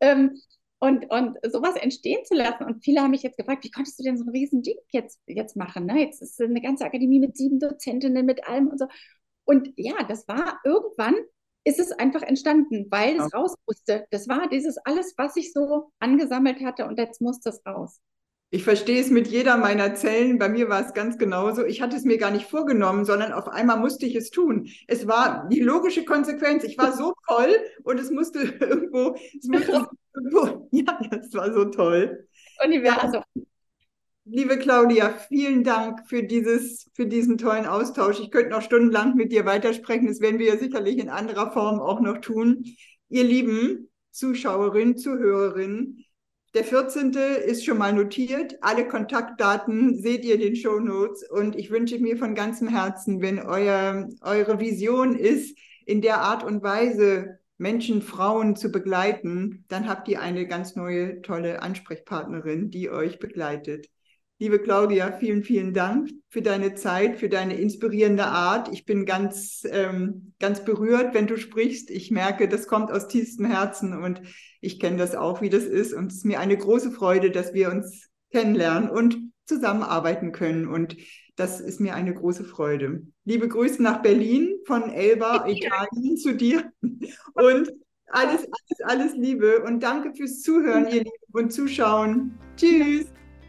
Ähm, 0.00 0.40
und, 0.80 1.10
und 1.10 1.38
sowas 1.50 1.76
entstehen 1.76 2.24
zu 2.24 2.34
lassen. 2.34 2.64
Und 2.64 2.84
viele 2.84 3.00
haben 3.00 3.10
mich 3.10 3.22
jetzt 3.22 3.36
gefragt, 3.36 3.64
wie 3.64 3.70
konntest 3.70 3.98
du 3.98 4.04
denn 4.04 4.16
so 4.16 4.24
ein 4.24 4.30
riesen 4.30 4.62
Ding 4.62 4.76
jetzt, 4.90 5.20
jetzt 5.26 5.56
machen? 5.56 5.86
Ne? 5.86 6.00
Jetzt 6.00 6.22
ist 6.22 6.40
eine 6.40 6.60
ganze 6.60 6.84
Akademie 6.84 7.20
mit 7.20 7.36
sieben 7.36 7.58
Dozentinnen, 7.58 8.24
mit 8.24 8.46
allem 8.46 8.68
und 8.68 8.78
so. 8.78 8.86
Und 9.44 9.72
ja, 9.76 10.04
das 10.08 10.28
war 10.28 10.60
irgendwann, 10.64 11.14
ist 11.64 11.80
es 11.80 11.90
einfach 11.92 12.22
entstanden, 12.22 12.86
weil 12.90 13.16
es 13.16 13.28
ja. 13.32 13.38
raus 13.38 13.54
musste. 13.66 14.06
Das 14.10 14.28
war 14.28 14.48
dieses 14.48 14.78
alles, 14.78 15.14
was 15.16 15.36
ich 15.36 15.52
so 15.52 15.90
angesammelt 15.98 16.60
hatte 16.64 16.86
und 16.86 16.98
jetzt 16.98 17.20
musste 17.20 17.50
es 17.50 17.64
raus. 17.66 18.00
Ich 18.50 18.64
verstehe 18.64 19.00
es 19.00 19.10
mit 19.10 19.28
jeder 19.28 19.58
meiner 19.58 19.94
Zellen. 19.94 20.38
Bei 20.38 20.48
mir 20.48 20.70
war 20.70 20.84
es 20.84 20.94
ganz 20.94 21.18
genauso. 21.18 21.64
Ich 21.64 21.82
hatte 21.82 21.96
es 21.96 22.04
mir 22.04 22.16
gar 22.16 22.30
nicht 22.30 22.46
vorgenommen, 22.46 23.04
sondern 23.04 23.32
auf 23.32 23.48
einmal 23.48 23.78
musste 23.78 24.06
ich 24.06 24.14
es 24.14 24.30
tun. 24.30 24.68
Es 24.86 25.06
war 25.06 25.46
die 25.48 25.60
logische 25.60 26.04
Konsequenz. 26.04 26.64
Ich 26.64 26.78
war 26.78 26.96
so 26.96 27.12
toll 27.28 27.54
und 27.82 28.00
es 28.00 28.10
musste 28.10 28.38
irgendwo, 28.60 29.16
es 29.38 29.48
musste 29.48 29.86
irgendwo 30.14 30.68
ja, 30.72 30.98
es 31.22 31.34
war 31.34 31.52
so 31.52 31.66
toll. 31.66 32.26
Universum. 32.64 33.22
Ja, 33.34 33.42
liebe 34.24 34.58
Claudia, 34.58 35.14
vielen 35.28 35.64
Dank 35.64 36.08
für, 36.08 36.22
dieses, 36.22 36.90
für 36.94 37.06
diesen 37.06 37.38
tollen 37.38 37.66
Austausch. 37.66 38.20
Ich 38.20 38.30
könnte 38.30 38.50
noch 38.50 38.62
stundenlang 38.62 39.14
mit 39.14 39.32
dir 39.32 39.44
weitersprechen. 39.44 40.06
Das 40.06 40.20
werden 40.20 40.38
wir 40.38 40.46
ja 40.46 40.56
sicherlich 40.56 40.98
in 40.98 41.08
anderer 41.08 41.50
Form 41.52 41.80
auch 41.80 42.00
noch 42.00 42.18
tun. 42.18 42.64
Ihr 43.08 43.24
lieben 43.24 43.90
Zuschauerinnen, 44.10 44.96
Zuhörerinnen, 44.96 46.04
der 46.54 46.64
14. 46.64 47.12
ist 47.12 47.64
schon 47.64 47.78
mal 47.78 47.92
notiert. 47.92 48.56
Alle 48.62 48.88
Kontaktdaten 48.88 50.00
seht 50.00 50.24
ihr 50.24 50.34
in 50.34 50.40
den 50.40 50.56
Show 50.56 50.78
Notes. 50.80 51.28
Und 51.28 51.56
ich 51.56 51.70
wünsche 51.70 51.98
mir 51.98 52.16
von 52.16 52.34
ganzem 52.34 52.68
Herzen, 52.68 53.20
wenn 53.20 53.38
euer, 53.38 54.08
eure 54.22 54.58
Vision 54.58 55.14
ist, 55.14 55.58
in 55.84 56.00
der 56.02 56.20
Art 56.20 56.44
und 56.44 56.62
Weise 56.62 57.38
Menschen, 57.58 58.02
Frauen 58.02 58.54
zu 58.56 58.70
begleiten, 58.70 59.64
dann 59.68 59.88
habt 59.88 60.06
ihr 60.08 60.20
eine 60.20 60.46
ganz 60.46 60.76
neue, 60.76 61.22
tolle 61.22 61.60
Ansprechpartnerin, 61.60 62.70
die 62.70 62.88
euch 62.88 63.18
begleitet. 63.18 63.88
Liebe 64.40 64.60
Claudia, 64.60 65.10
vielen, 65.18 65.42
vielen 65.42 65.74
Dank 65.74 66.10
für 66.28 66.42
deine 66.42 66.74
Zeit, 66.74 67.18
für 67.18 67.28
deine 67.28 67.58
inspirierende 67.58 68.26
Art. 68.26 68.72
Ich 68.72 68.84
bin 68.84 69.04
ganz, 69.04 69.66
ähm, 69.68 70.32
ganz 70.38 70.64
berührt, 70.64 71.12
wenn 71.12 71.26
du 71.26 71.36
sprichst. 71.36 71.90
Ich 71.90 72.12
merke, 72.12 72.48
das 72.48 72.68
kommt 72.68 72.92
aus 72.92 73.08
tiefstem 73.08 73.46
Herzen 73.46 74.00
und 74.00 74.22
ich 74.60 74.78
kenne 74.78 74.96
das 74.96 75.16
auch, 75.16 75.40
wie 75.40 75.50
das 75.50 75.64
ist. 75.64 75.92
Und 75.92 76.12
es 76.12 76.18
ist 76.18 76.24
mir 76.24 76.38
eine 76.38 76.56
große 76.56 76.92
Freude, 76.92 77.32
dass 77.32 77.52
wir 77.52 77.68
uns 77.70 78.10
kennenlernen 78.30 78.88
und 78.88 79.18
zusammenarbeiten 79.44 80.30
können. 80.30 80.68
Und 80.68 80.96
das 81.34 81.60
ist 81.60 81.80
mir 81.80 81.96
eine 81.96 82.14
große 82.14 82.44
Freude. 82.44 83.02
Liebe 83.24 83.48
Grüße 83.48 83.82
nach 83.82 84.02
Berlin 84.02 84.56
von 84.66 84.90
Elba, 84.90 85.48
Italien 85.48 86.16
zu 86.16 86.36
dir. 86.36 86.70
Und 86.80 87.72
alles, 88.06 88.44
alles, 88.44 88.80
alles 88.84 89.14
Liebe. 89.16 89.64
Und 89.64 89.82
danke 89.82 90.14
fürs 90.14 90.42
Zuhören, 90.42 90.86
ihr 90.86 91.02
Lieben 91.02 91.10
und 91.32 91.52
Zuschauen. 91.52 92.38
Tschüss. 92.56 93.06